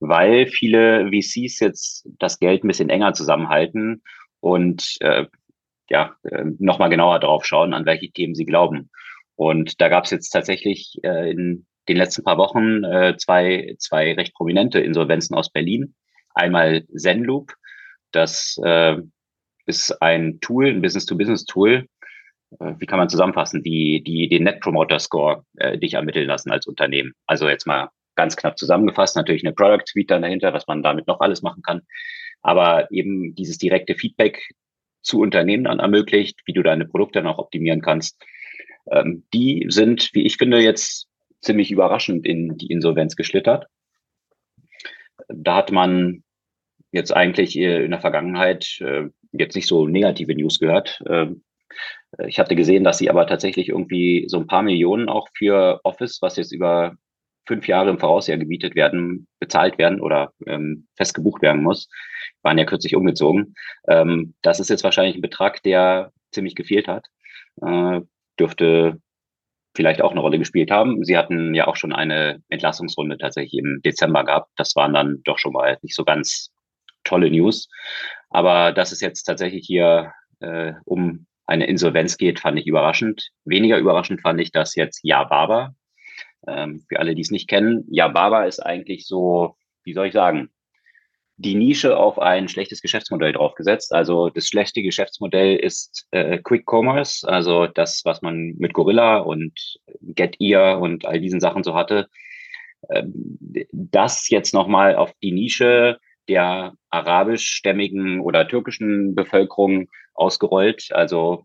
[0.00, 4.02] weil viele VCs jetzt das Geld ein bisschen enger zusammenhalten
[4.40, 5.26] und äh,
[5.88, 8.90] ja, äh, nochmal genauer drauf schauen, an welche Themen sie glauben.
[9.36, 14.14] Und da gab es jetzt tatsächlich äh, in den letzten paar Wochen äh, zwei, zwei
[14.14, 15.94] recht prominente Insolvenzen aus Berlin.
[16.34, 17.52] Einmal Zenloop,
[18.12, 18.96] Das äh,
[19.66, 21.86] ist ein Tool, ein Business-to-Business-Tool.
[22.58, 23.62] Äh, wie kann man zusammenfassen?
[23.62, 27.12] Die, die den Net Promoter Score äh, dich ermitteln lassen als Unternehmen.
[27.26, 31.06] Also jetzt mal ganz knapp zusammengefasst, natürlich eine Product Suite dann dahinter, was man damit
[31.06, 31.82] noch alles machen kann.
[32.42, 34.48] Aber eben dieses direkte Feedback
[35.02, 38.22] zu Unternehmen dann ermöglicht, wie du deine Produkte auch optimieren kannst.
[38.90, 41.08] Ähm, die sind, wie ich finde, jetzt
[41.40, 43.66] ziemlich überraschend in die Insolvenz geschlittert.
[45.28, 46.24] Da hat man
[46.92, 51.02] jetzt eigentlich in der Vergangenheit äh, jetzt nicht so negative News gehört.
[51.08, 51.42] Ähm,
[52.26, 56.18] ich hatte gesehen, dass sie aber tatsächlich irgendwie so ein paar Millionen auch für Office,
[56.22, 56.96] was jetzt über
[57.46, 61.88] fünf Jahre im Vorausjahr gemietet werden, bezahlt werden oder ähm, fest gebucht werden muss.
[62.42, 63.54] Waren ja kürzlich umgezogen.
[63.88, 67.06] Ähm, das ist jetzt wahrscheinlich ein Betrag, der ziemlich gefehlt hat.
[67.62, 68.00] Äh,
[68.38, 69.00] dürfte
[69.76, 71.04] vielleicht auch eine Rolle gespielt haben.
[71.04, 74.50] Sie hatten ja auch schon eine Entlassungsrunde tatsächlich im Dezember gehabt.
[74.56, 76.50] Das waren dann doch schon mal nicht so ganz
[77.04, 77.68] tolle News.
[78.30, 83.30] Aber dass es jetzt tatsächlich hier äh, um eine Insolvenz geht, fand ich überraschend.
[83.44, 85.74] Weniger überraschend fand ich, dass jetzt Yababa,
[86.46, 90.50] ähm, für alle, die es nicht kennen, Yababa ist eigentlich so, wie soll ich sagen,
[91.38, 93.92] die Nische auf ein schlechtes Geschäftsmodell draufgesetzt.
[93.92, 99.78] Also das schlechte Geschäftsmodell ist äh, Quick Commerce, also das, was man mit Gorilla und
[100.00, 102.08] GetEar und all diesen Sachen so hatte.
[102.90, 103.38] Ähm,
[103.72, 110.88] das jetzt nochmal auf die Nische der arabischstämmigen oder türkischen Bevölkerung ausgerollt.
[110.92, 111.44] Also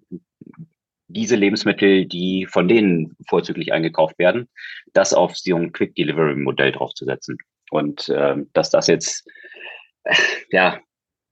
[1.08, 4.50] diese Lebensmittel, die von denen vorzüglich eingekauft werden,
[4.94, 7.38] das auf so ein Quick Delivery Modell draufzusetzen.
[7.70, 9.28] Und äh, dass das jetzt
[10.04, 10.16] äh,
[10.52, 10.80] ja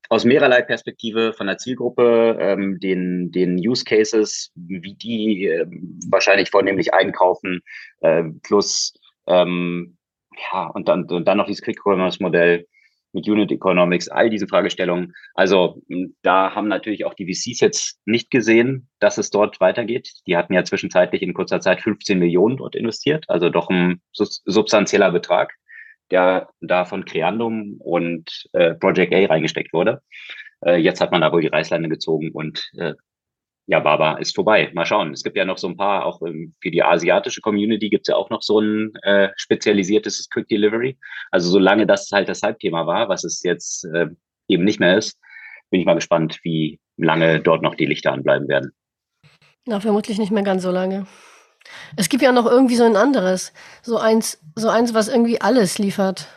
[0.10, 5.68] aus mehrerlei Perspektive von der Zielgruppe, ähm, den, den Use Cases, wie die äh,
[6.10, 7.62] wahrscheinlich vornehmlich einkaufen,
[8.02, 8.94] äh, plus
[9.28, 9.98] ähm,
[10.52, 12.66] ja, und dann, und dann noch dieses Quick Commerce Modell,
[13.12, 15.14] mit Unit Economics, all diese Fragestellungen.
[15.34, 15.82] Also
[16.22, 20.12] da haben natürlich auch die VCs jetzt nicht gesehen, dass es dort weitergeht.
[20.28, 25.12] Die hatten ja zwischenzeitlich in kurzer Zeit 15 Millionen dort investiert, also doch ein substanzieller
[25.12, 25.53] Betrag,
[26.12, 30.01] der da von Creandum und äh, Project A reingesteckt wurde.
[30.66, 32.93] Äh, jetzt hat man da wohl die Reißleine gezogen und äh,
[33.70, 34.72] ja, Baba ist vorbei.
[34.74, 35.14] Mal schauen.
[35.14, 38.12] Es gibt ja noch so ein paar, auch ähm, für die asiatische Community gibt es
[38.12, 40.98] ja auch noch so ein äh, spezialisiertes Quick Delivery.
[41.30, 44.08] Also solange das halt das Halbthema war, was es jetzt äh,
[44.48, 45.20] eben nicht mehr ist,
[45.70, 48.72] bin ich mal gespannt, wie lange dort noch die Lichter anbleiben werden.
[49.68, 51.06] Na, vermutlich nicht mehr ganz so lange.
[51.96, 53.54] Es gibt ja noch irgendwie so ein anderes,
[53.84, 56.28] so eins, so eins, was irgendwie alles liefert.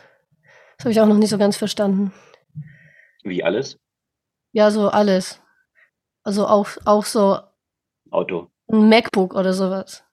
[0.77, 2.13] Das habe ich auch noch nicht so ganz verstanden.
[3.23, 3.79] Wie alles?
[4.51, 5.42] Ja, so alles.
[6.23, 7.39] Also auch, auch so
[8.11, 8.49] Auto.
[8.71, 10.03] ein MacBook oder sowas.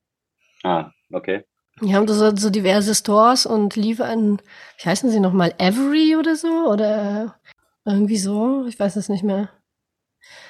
[0.63, 1.45] Ah, okay.
[1.83, 4.43] Die haben so, so diverse Stores und liefern,
[4.79, 6.67] wie heißen sie nochmal, Every oder so?
[6.69, 7.37] Oder
[7.87, 8.67] irgendwie so?
[8.67, 9.49] Ich weiß es nicht mehr.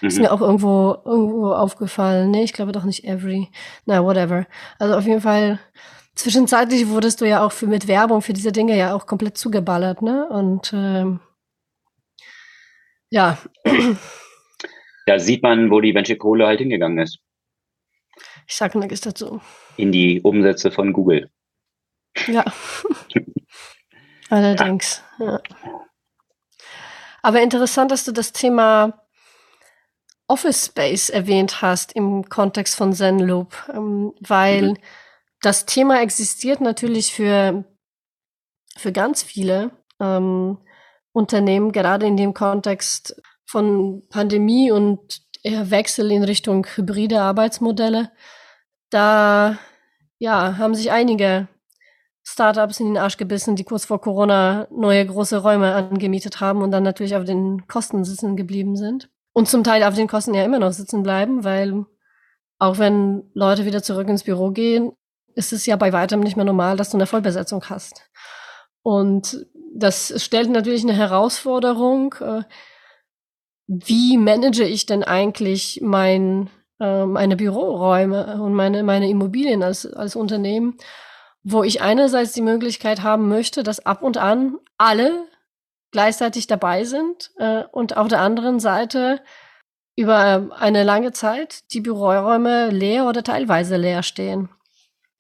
[0.01, 0.09] Mhm.
[0.09, 2.31] Ist mir auch irgendwo, irgendwo aufgefallen.
[2.31, 3.49] Nee, ich glaube doch nicht Every.
[3.87, 4.47] Na, whatever.
[4.79, 5.61] Also auf jeden Fall,
[6.15, 10.03] zwischenzeitlich wurdest du ja auch für, mit Werbung für diese Dinge ja auch komplett zugeballert,
[10.03, 10.29] ne?
[10.29, 11.21] Und ähm,
[13.11, 13.39] ja.
[15.11, 17.19] Da sieht man, wo die Venture Kohle halt hingegangen ist.
[18.47, 19.41] Ich sage nichts dazu.
[19.77, 21.29] In die Umsätze von Google.
[22.29, 22.45] Ja.
[24.31, 25.03] Allerdings.
[25.19, 25.41] Ja.
[27.23, 29.05] Aber interessant, dass du das Thema
[30.29, 34.77] Office Space erwähnt hast im Kontext von Zenloop, ähm, weil mhm.
[35.43, 37.65] das Thema existiert natürlich für,
[38.77, 40.59] für ganz viele ähm,
[41.11, 43.21] Unternehmen, gerade in dem Kontext
[43.51, 48.13] von Pandemie und eher Wechsel in Richtung hybride Arbeitsmodelle.
[48.91, 49.59] Da
[50.19, 51.49] ja, haben sich einige
[52.23, 56.71] Startups in den Arsch gebissen, die kurz vor Corona neue große Räume angemietet haben und
[56.71, 59.11] dann natürlich auf den Kosten sitzen geblieben sind.
[59.33, 61.87] Und zum Teil auf den Kosten ja immer noch sitzen bleiben, weil
[62.59, 64.93] auch wenn Leute wieder zurück ins Büro gehen,
[65.35, 68.09] ist es ja bei weitem nicht mehr normal, dass du eine Vollbesetzung hast.
[68.83, 72.15] Und das stellt natürlich eine Herausforderung.
[73.73, 76.51] Wie manage ich denn eigentlich mein,
[76.81, 80.77] äh, meine Büroräume und meine, meine Immobilien als, als Unternehmen,
[81.45, 85.25] wo ich einerseits die Möglichkeit haben möchte, dass ab und an alle
[85.93, 89.23] gleichzeitig dabei sind äh, und auf der anderen Seite
[89.95, 94.49] über eine lange Zeit die Büroräume leer oder teilweise leer stehen.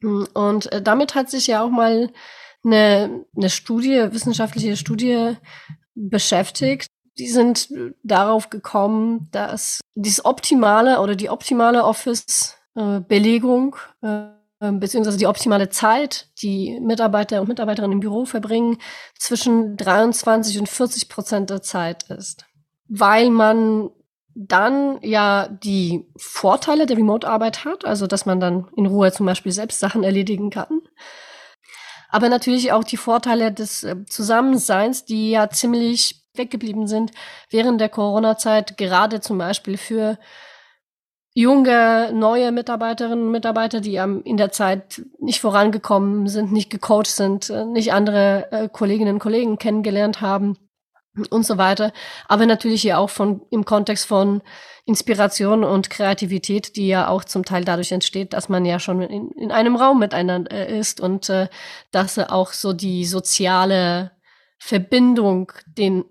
[0.02, 2.10] Hm, und äh, damit hat sich ja auch mal
[2.64, 5.36] eine, eine Studie, wissenschaftliche Studie
[5.94, 6.88] beschäftigt,
[7.20, 7.68] die sind
[8.02, 14.30] darauf gekommen, dass dieses optimale oder die optimale Office-Belegung äh,
[14.72, 18.78] beziehungsweise die optimale Zeit, die Mitarbeiter und Mitarbeiterinnen im Büro verbringen,
[19.18, 22.44] zwischen 23 und 40 Prozent der Zeit ist.
[22.92, 23.90] weil man
[24.34, 29.52] dann ja die Vorteile der Remote-Arbeit hat, also dass man dann in Ruhe zum Beispiel
[29.52, 30.80] selbst Sachen erledigen kann.
[32.08, 37.12] Aber natürlich auch die Vorteile des äh, Zusammenseins, die ja ziemlich weggeblieben sind
[37.50, 40.18] während der Corona-Zeit, gerade zum Beispiel für
[41.34, 47.50] junge, neue Mitarbeiterinnen und Mitarbeiter, die in der Zeit nicht vorangekommen sind, nicht gecoacht sind,
[47.50, 50.56] äh, nicht andere äh, Kolleginnen und Kollegen kennengelernt haben
[51.30, 51.92] und so weiter.
[52.28, 54.42] Aber natürlich ja auch von, im Kontext von
[54.86, 59.30] Inspiration und Kreativität, die ja auch zum Teil dadurch entsteht, dass man ja schon in,
[59.32, 61.48] in einem Raum miteinander äh, ist und äh,
[61.92, 64.12] dass auch so die soziale
[64.58, 66.04] Verbindung den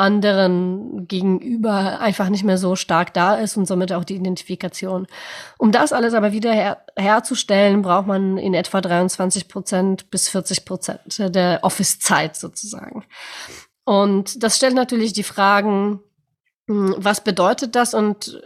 [0.00, 5.06] anderen gegenüber einfach nicht mehr so stark da ist und somit auch die Identifikation.
[5.58, 10.64] Um das alles aber wieder her herzustellen, braucht man in etwa 23 Prozent bis 40
[10.64, 13.04] Prozent der Office-Zeit sozusagen.
[13.84, 16.00] Und das stellt natürlich die Fragen,
[16.68, 18.42] hm, was bedeutet das und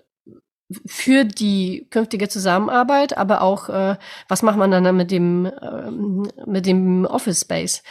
[0.86, 3.96] für die künftige Zusammenarbeit, aber auch, äh,
[4.28, 5.90] was macht man dann mit dem, äh,
[6.46, 7.82] mit dem Office Space?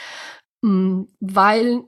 [0.63, 1.83] Hm, weil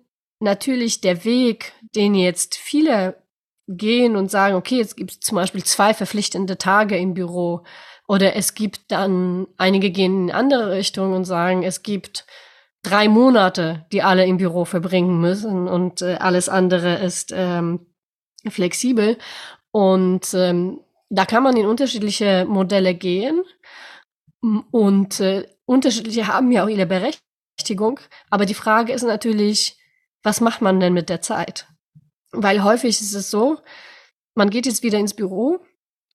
[0.46, 3.22] natürlich der Weg, den jetzt viele
[3.68, 7.64] gehen und sagen, okay, jetzt gibt es zum Beispiel zwei verpflichtende Tage im Büro
[8.08, 12.26] oder es gibt dann, einige gehen in andere Richtungen und sagen, es gibt
[12.84, 17.88] drei Monate, die alle im Büro verbringen müssen und äh, alles andere ist ähm,
[18.48, 19.18] flexibel.
[19.72, 23.44] Und ähm, da kann man in unterschiedliche Modelle gehen
[24.72, 28.00] und äh, unterschiedliche haben ja auch ihre Berechtigung.
[28.30, 29.78] Aber die Frage ist natürlich,
[30.26, 31.68] was macht man denn mit der Zeit?
[32.32, 33.60] Weil häufig ist es so,
[34.34, 35.60] man geht jetzt wieder ins Büro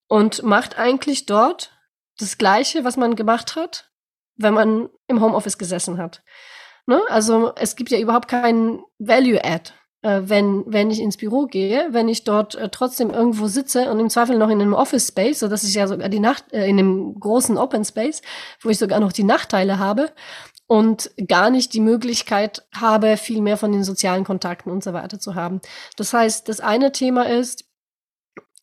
[0.09, 1.73] und macht eigentlich dort
[2.19, 3.91] das Gleiche, was man gemacht hat,
[4.37, 6.23] wenn man im Homeoffice gesessen hat.
[6.87, 7.01] Ne?
[7.09, 12.09] Also es gibt ja überhaupt keinen Value-Add, äh, wenn, wenn ich ins Büro gehe, wenn
[12.09, 15.63] ich dort äh, trotzdem irgendwo sitze und im Zweifel noch in einem Office-Space, so dass
[15.63, 18.23] ich ja sogar die Nacht, äh, in einem großen Open-Space,
[18.61, 20.11] wo ich sogar noch die Nachteile habe
[20.71, 25.19] und gar nicht die Möglichkeit habe, viel mehr von den sozialen Kontakten und so weiter
[25.19, 25.61] zu haben.
[25.97, 27.65] Das heißt, das eine Thema ist,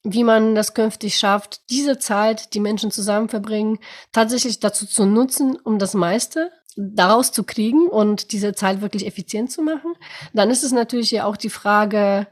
[0.03, 3.79] wie man das künftig schafft, diese Zeit, die Menschen zusammen verbringen,
[4.13, 9.51] tatsächlich dazu zu nutzen, um das meiste daraus zu kriegen und diese Zeit wirklich effizient
[9.51, 9.93] zu machen.
[10.33, 12.27] Dann ist es natürlich ja auch die Frage,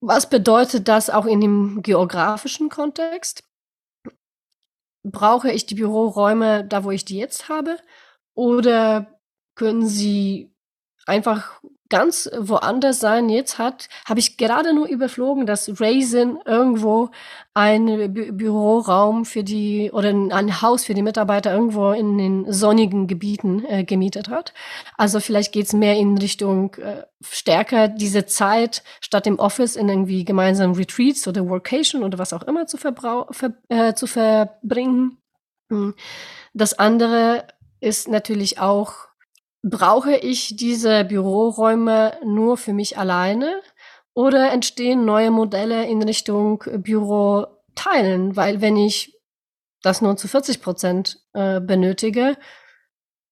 [0.00, 3.44] was bedeutet das auch in dem geografischen Kontext?
[5.02, 7.76] Brauche ich die Büroräume da, wo ich die jetzt habe?
[8.34, 9.18] Oder
[9.54, 10.52] können sie
[11.06, 11.60] einfach
[11.90, 13.28] ganz woanders sein.
[13.28, 17.10] Jetzt hat, habe ich gerade nur überflogen, dass Raisin irgendwo
[17.52, 23.08] ein Bü Büroraum für die oder ein Haus für die Mitarbeiter irgendwo in den sonnigen
[23.08, 24.54] Gebieten äh, gemietet hat.
[24.96, 30.24] Also vielleicht geht's mehr in Richtung äh, stärker diese Zeit statt im Office in irgendwie
[30.24, 35.18] gemeinsamen Retreats oder Workation oder was auch immer zu, verbrau ver äh, zu verbringen.
[35.70, 35.94] Hm.
[36.54, 37.44] Das andere
[37.80, 39.10] ist natürlich auch
[39.62, 43.60] Brauche ich diese Büroräume nur für mich alleine
[44.14, 48.36] oder entstehen neue Modelle in Richtung Büro teilen?
[48.36, 49.20] Weil wenn ich
[49.82, 52.38] das nur zu 40 Prozent äh, benötige,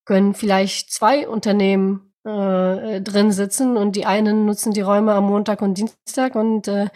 [0.04, 5.62] können vielleicht zwei Unternehmen äh, drin sitzen und die einen nutzen die Räume am Montag
[5.62, 6.88] und Dienstag und äh,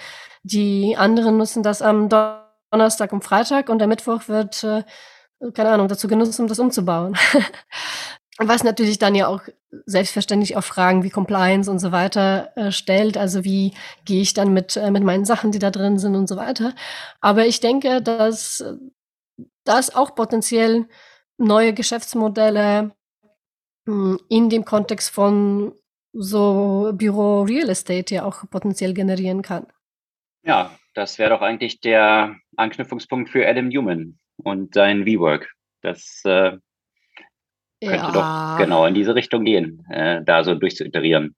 [0.42, 4.82] die anderen nutzen das am Donnerstag und Freitag und der Mittwoch wird, äh,
[5.50, 7.16] keine Ahnung, dazu genutzt, um das umzubauen.
[8.38, 9.42] Was natürlich dann ja auch
[9.86, 13.16] selbstverständlich auch Fragen wie Compliance und so weiter äh, stellt.
[13.16, 13.74] Also wie
[14.04, 16.74] gehe ich dann mit, äh, mit meinen Sachen, die da drin sind und so weiter.
[17.20, 18.64] Aber ich denke, dass
[19.64, 20.88] das auch potenziell
[21.36, 22.92] neue Geschäftsmodelle
[23.84, 25.74] mh, hm, in dem Kontext von
[26.12, 29.66] so Büro Real Estate ja auch potenziell generieren kann.
[30.44, 35.52] Ja, das wäre doch eigentlich der Anknüpfungspunkt für Adam Newman und sein V-Work.
[35.82, 36.58] Das äh,
[37.80, 38.10] könnte ja.
[38.12, 41.34] doch genau in diese Richtung gehen, äh, da so durchzuiterieren.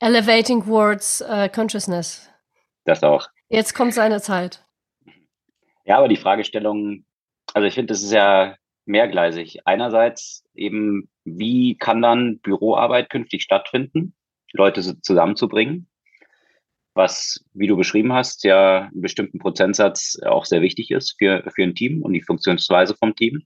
[0.00, 2.30] Elevating Words uh, Consciousness.
[2.84, 3.26] Das auch.
[3.48, 4.64] Jetzt kommt seine Zeit.
[5.84, 7.04] Ja, aber die Fragestellung,
[7.52, 9.66] also ich finde, das ist ja mehrgleisig.
[9.66, 14.14] Einerseits eben, wie kann dann Büroarbeit künftig stattfinden,
[14.52, 15.88] Leute zusammenzubringen,
[16.94, 21.62] was, wie du beschrieben hast, ja einen bestimmten Prozentsatz auch sehr wichtig ist für, für
[21.62, 23.42] ein Team und die Funktionsweise vom Team.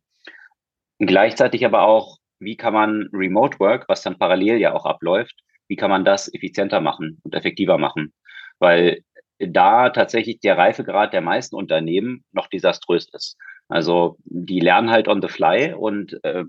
[0.98, 5.34] Und gleichzeitig aber auch, wie kann man Remote Work, was dann parallel ja auch abläuft,
[5.68, 8.12] wie kann man das effizienter machen und effektiver machen?
[8.58, 9.02] Weil
[9.38, 13.36] da tatsächlich der Reifegrad der meisten Unternehmen noch desaströs ist.
[13.68, 16.44] Also die lernen halt on the fly und äh,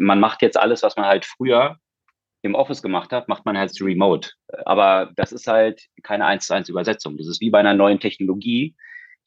[0.00, 1.78] man macht jetzt alles, was man halt früher
[2.46, 4.30] im Office gemacht habe, macht man halt remote.
[4.64, 7.16] Aber das ist halt keine eins zu eins Übersetzung.
[7.16, 8.74] Das ist wie bei einer neuen Technologie,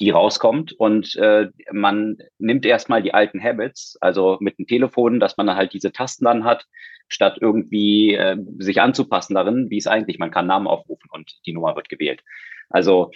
[0.02, 5.36] die rauskommt und äh, man nimmt erstmal die alten Habits, also mit dem Telefon, dass
[5.36, 6.66] man dann halt diese Tasten dann hat,
[7.10, 11.54] statt irgendwie äh, sich anzupassen darin, wie es eigentlich, man kann Namen aufrufen und die
[11.54, 12.24] Nummer wird gewählt.
[12.70, 13.12] Also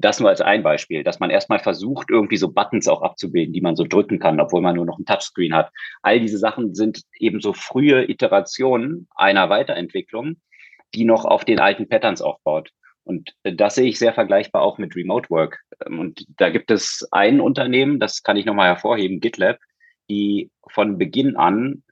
[0.00, 3.60] das nur als ein Beispiel, dass man erstmal versucht, irgendwie so Buttons auch abzubilden, die
[3.60, 5.72] man so drücken kann, obwohl man nur noch ein Touchscreen hat.
[6.02, 10.36] All diese Sachen sind eben so frühe Iterationen einer Weiterentwicklung,
[10.94, 12.70] die noch auf den alten Patterns aufbaut.
[13.02, 15.58] Und das sehe ich sehr vergleichbar auch mit Remote Work.
[15.86, 19.58] Und da gibt es ein Unternehmen, das kann ich nochmal hervorheben, GitLab,
[20.08, 21.82] die von Beginn an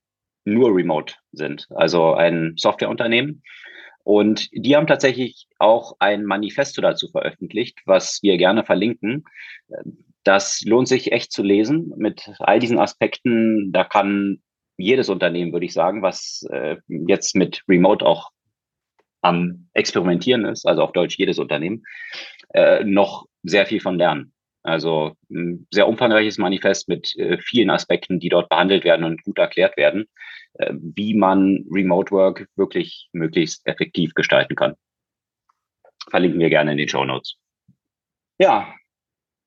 [0.45, 1.67] nur remote sind.
[1.71, 3.43] Also ein Softwareunternehmen,
[4.07, 9.25] und die haben tatsächlich auch ein Manifesto dazu veröffentlicht, was wir gerne verlinken.
[10.23, 13.73] Das lohnt sich echt zu lesen mit all diesen Aspekten.
[13.73, 14.41] Da kann
[14.77, 18.31] jedes Unternehmen, würde ich sagen, was äh, jetzt mit Remote auch
[19.23, 21.83] am Experimentieren ist, also auf Deutsch jedes Unternehmen,
[22.55, 24.33] äh, noch sehr viel von lernen.
[24.67, 29.39] Also ein sehr umfangreiches Manifest mit äh, vielen Aspekten, die dort behandelt werden und gut
[29.39, 30.07] erklärt werden.
[30.59, 34.75] Äh, wie man Remote Work wirklich möglichst effektiv gestalten kann.
[36.09, 37.37] Verlinken wir gerne in den Show Notes.
[38.39, 38.75] Ja,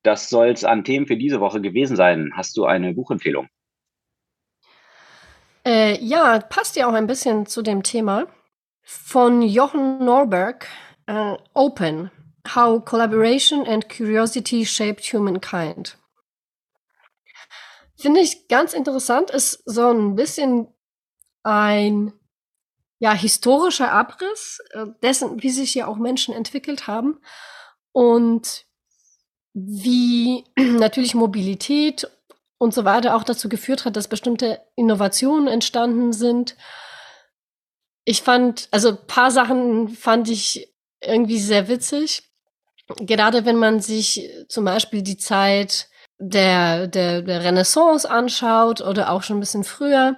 [0.04, 2.32] das soll es an Themen für diese Woche gewesen sein.
[2.36, 3.48] Hast du eine Buchempfehlung?
[5.66, 8.28] Äh, ja, passt ja auch ein bisschen zu dem Thema.
[8.82, 10.68] Von Jochen Norberg,
[11.06, 12.12] äh, Open,
[12.48, 15.98] How Collaboration and Curiosity Shaped Humankind.
[17.98, 20.68] Finde ich ganz interessant, ist so ein bisschen
[21.44, 22.14] ein
[23.00, 27.20] ja, historischer Abriss äh, dessen, wie sich ja auch Menschen entwickelt haben
[27.92, 28.66] und
[29.54, 32.10] wie natürlich Mobilität
[32.58, 36.56] und so weiter auch dazu geführt hat, dass bestimmte Innovationen entstanden sind.
[38.04, 42.29] Ich fand, also ein paar Sachen fand ich irgendwie sehr witzig.
[42.98, 49.24] Gerade wenn man sich zum Beispiel die Zeit der, der, der Renaissance anschaut oder auch
[49.24, 50.18] schon ein bisschen früher,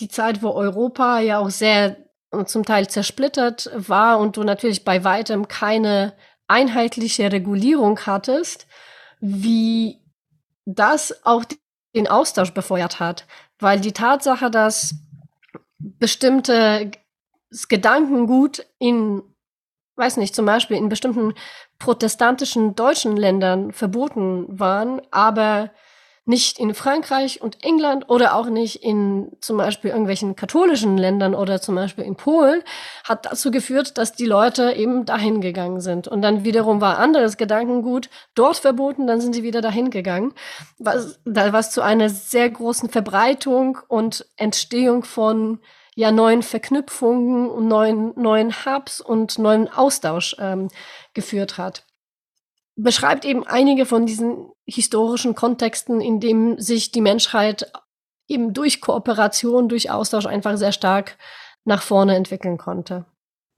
[0.00, 1.96] die Zeit, wo Europa ja auch sehr
[2.32, 6.14] äh, zum Teil zersplittert war und du natürlich bei weitem keine
[6.46, 8.66] einheitliche Regulierung hattest,
[9.20, 10.02] wie
[10.66, 11.44] das auch
[11.94, 13.26] den Austausch befeuert hat.
[13.58, 14.94] Weil die Tatsache, dass
[15.78, 16.90] bestimmte
[17.68, 19.22] Gedankengut in,
[19.96, 21.34] weiß nicht, zum Beispiel in bestimmten
[21.78, 25.70] protestantischen deutschen Ländern verboten waren, aber
[26.26, 31.60] nicht in Frankreich und England oder auch nicht in zum Beispiel irgendwelchen katholischen Ländern oder
[31.60, 32.62] zum Beispiel in Polen,
[33.04, 36.08] hat dazu geführt, dass die Leute eben dahin gegangen sind.
[36.08, 40.32] Und dann wiederum war anderes Gedankengut dort verboten, dann sind sie wieder dahin gegangen,
[40.78, 45.60] was, was zu einer sehr großen Verbreitung und Entstehung von
[45.94, 50.68] ja neuen Verknüpfungen und neuen, neuen Hubs und neuen Austausch ähm,
[51.14, 51.84] geführt hat
[52.76, 57.70] beschreibt eben einige von diesen historischen Kontexten, in dem sich die Menschheit
[58.26, 61.16] eben durch Kooperation, durch Austausch einfach sehr stark
[61.64, 63.04] nach vorne entwickeln konnte.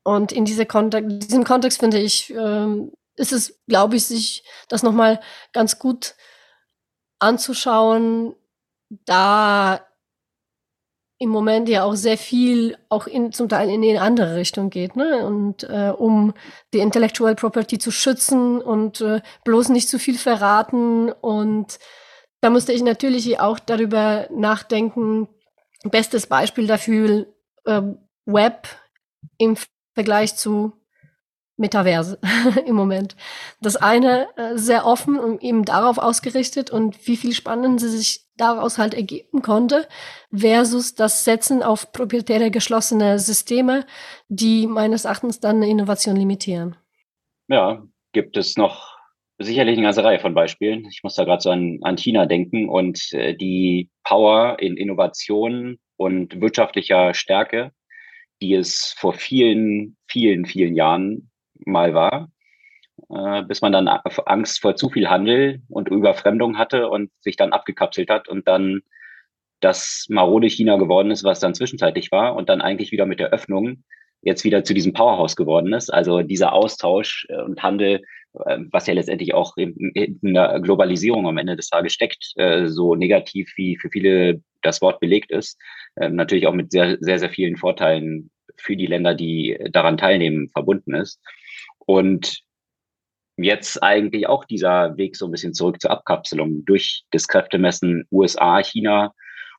[0.05, 4.83] Und in diese Kontext, diesem Kontext finde ich, ähm, ist es, glaube ich, sich das
[4.83, 5.21] nochmal
[5.53, 6.15] ganz gut
[7.19, 8.35] anzuschauen,
[8.89, 9.86] da
[11.19, 14.97] im Moment ja auch sehr viel auch in, zum Teil in eine andere Richtung geht,
[14.97, 15.27] ne?
[15.27, 16.35] Und äh, um
[16.75, 21.11] die Intellectual Property zu schützen und äh, bloß nicht zu viel verraten.
[21.11, 21.79] Und
[22.41, 25.29] da musste ich natürlich auch darüber nachdenken.
[25.85, 27.27] Bestes Beispiel dafür
[27.65, 27.83] äh,
[28.27, 28.69] Web
[29.39, 29.57] im
[29.95, 30.73] Vergleich zu
[31.57, 32.19] Metaverse
[32.67, 33.17] im Moment.
[33.61, 38.27] Das eine äh, sehr offen und eben darauf ausgerichtet und wie viel spannend sie sich
[38.37, 39.89] daraus halt ergeben konnte,
[40.35, 43.87] versus das Setzen auf proprietäre geschlossene Systeme,
[44.29, 46.77] die meines Erachtens dann eine Innovation limitieren.
[47.49, 47.83] Ja,
[48.13, 48.97] gibt es noch
[49.39, 50.87] sicherlich eine ganze Reihe von Beispielen.
[50.91, 55.79] Ich muss da gerade so an, an China denken und äh, die Power in Innovation
[55.97, 57.73] und wirtschaftlicher Stärke,
[58.43, 61.31] die es vor vielen, vielen, vielen Jahren
[61.65, 62.31] mal war,
[63.11, 67.53] äh, bis man dann Angst vor zu viel Handel und Überfremdung hatte und sich dann
[67.53, 68.83] abgekapselt hat und dann
[69.61, 73.31] das marode China geworden ist, was dann zwischenzeitlich war und dann eigentlich wieder mit der
[73.31, 73.85] Öffnung
[74.23, 75.93] jetzt wieder zu diesem Powerhouse geworden ist.
[75.93, 78.03] Also dieser Austausch äh, und Handel,
[78.45, 82.95] äh, was ja letztendlich auch in, der Globalisierung am Ende des Tages steckt, äh, so
[82.95, 85.61] negativ wie für viele das Wort belegt ist,
[85.95, 90.93] natürlich auch mit sehr, sehr, sehr vielen Vorteilen für die Länder, die daran teilnehmen, verbunden
[90.95, 91.21] ist.
[91.87, 92.41] Und
[93.37, 98.63] jetzt eigentlich auch dieser Weg so ein bisschen zurück zur Abkapselung durch das Kräftemessen USA,
[98.63, 99.13] China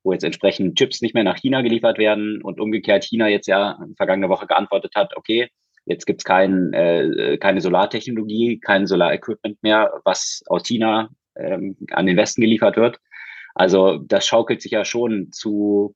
[0.08, 3.78] wo jetzt entsprechend Chips nicht mehr nach China geliefert werden und umgekehrt China jetzt ja
[3.98, 5.50] vergangene Woche geantwortet hat, okay,
[5.86, 12.06] jetzt gibt es kein, äh, keine Solartechnologie, kein Solarequipment mehr, was aus China ähm, an
[12.06, 13.00] den Westen geliefert wird.
[13.54, 15.94] Also das schaukelt sich ja schon zu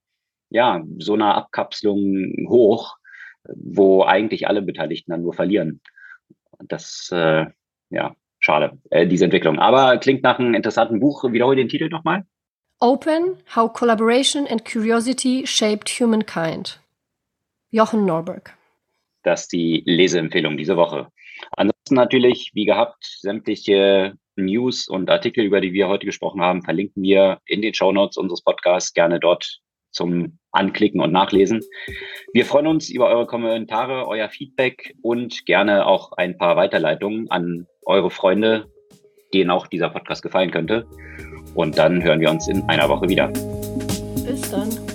[0.50, 2.98] ja, so einer Abkapselung hoch,
[3.46, 5.80] wo eigentlich alle Beteiligten dann nur verlieren.
[6.68, 7.46] Das, äh,
[7.90, 9.60] ja, schade, äh, diese Entwicklung.
[9.60, 11.24] Aber klingt nach einem interessanten Buch.
[11.24, 12.26] Wiederhole den Titel nochmal.
[12.80, 16.82] Open, How Collaboration and Curiosity Shaped Humankind.
[17.70, 18.58] Jochen Norberg.
[19.24, 21.08] Das ist die Leseempfehlung diese Woche.
[21.52, 27.04] Ansonsten natürlich, wie gehabt, sämtliche News und Artikel, über die wir heute gesprochen haben, verlinken
[27.04, 29.60] wir in den Shownotes unseres Podcasts gerne dort
[29.92, 31.62] zum Anklicken und Nachlesen.
[32.34, 37.68] Wir freuen uns über eure Kommentare, euer Feedback und gerne auch ein paar Weiterleitungen an
[37.86, 38.68] eure Freunde,
[39.34, 40.86] denen auch dieser Podcast gefallen könnte.
[41.56, 43.28] Und dann hören wir uns in einer Woche wieder.
[44.26, 44.91] Bis dann.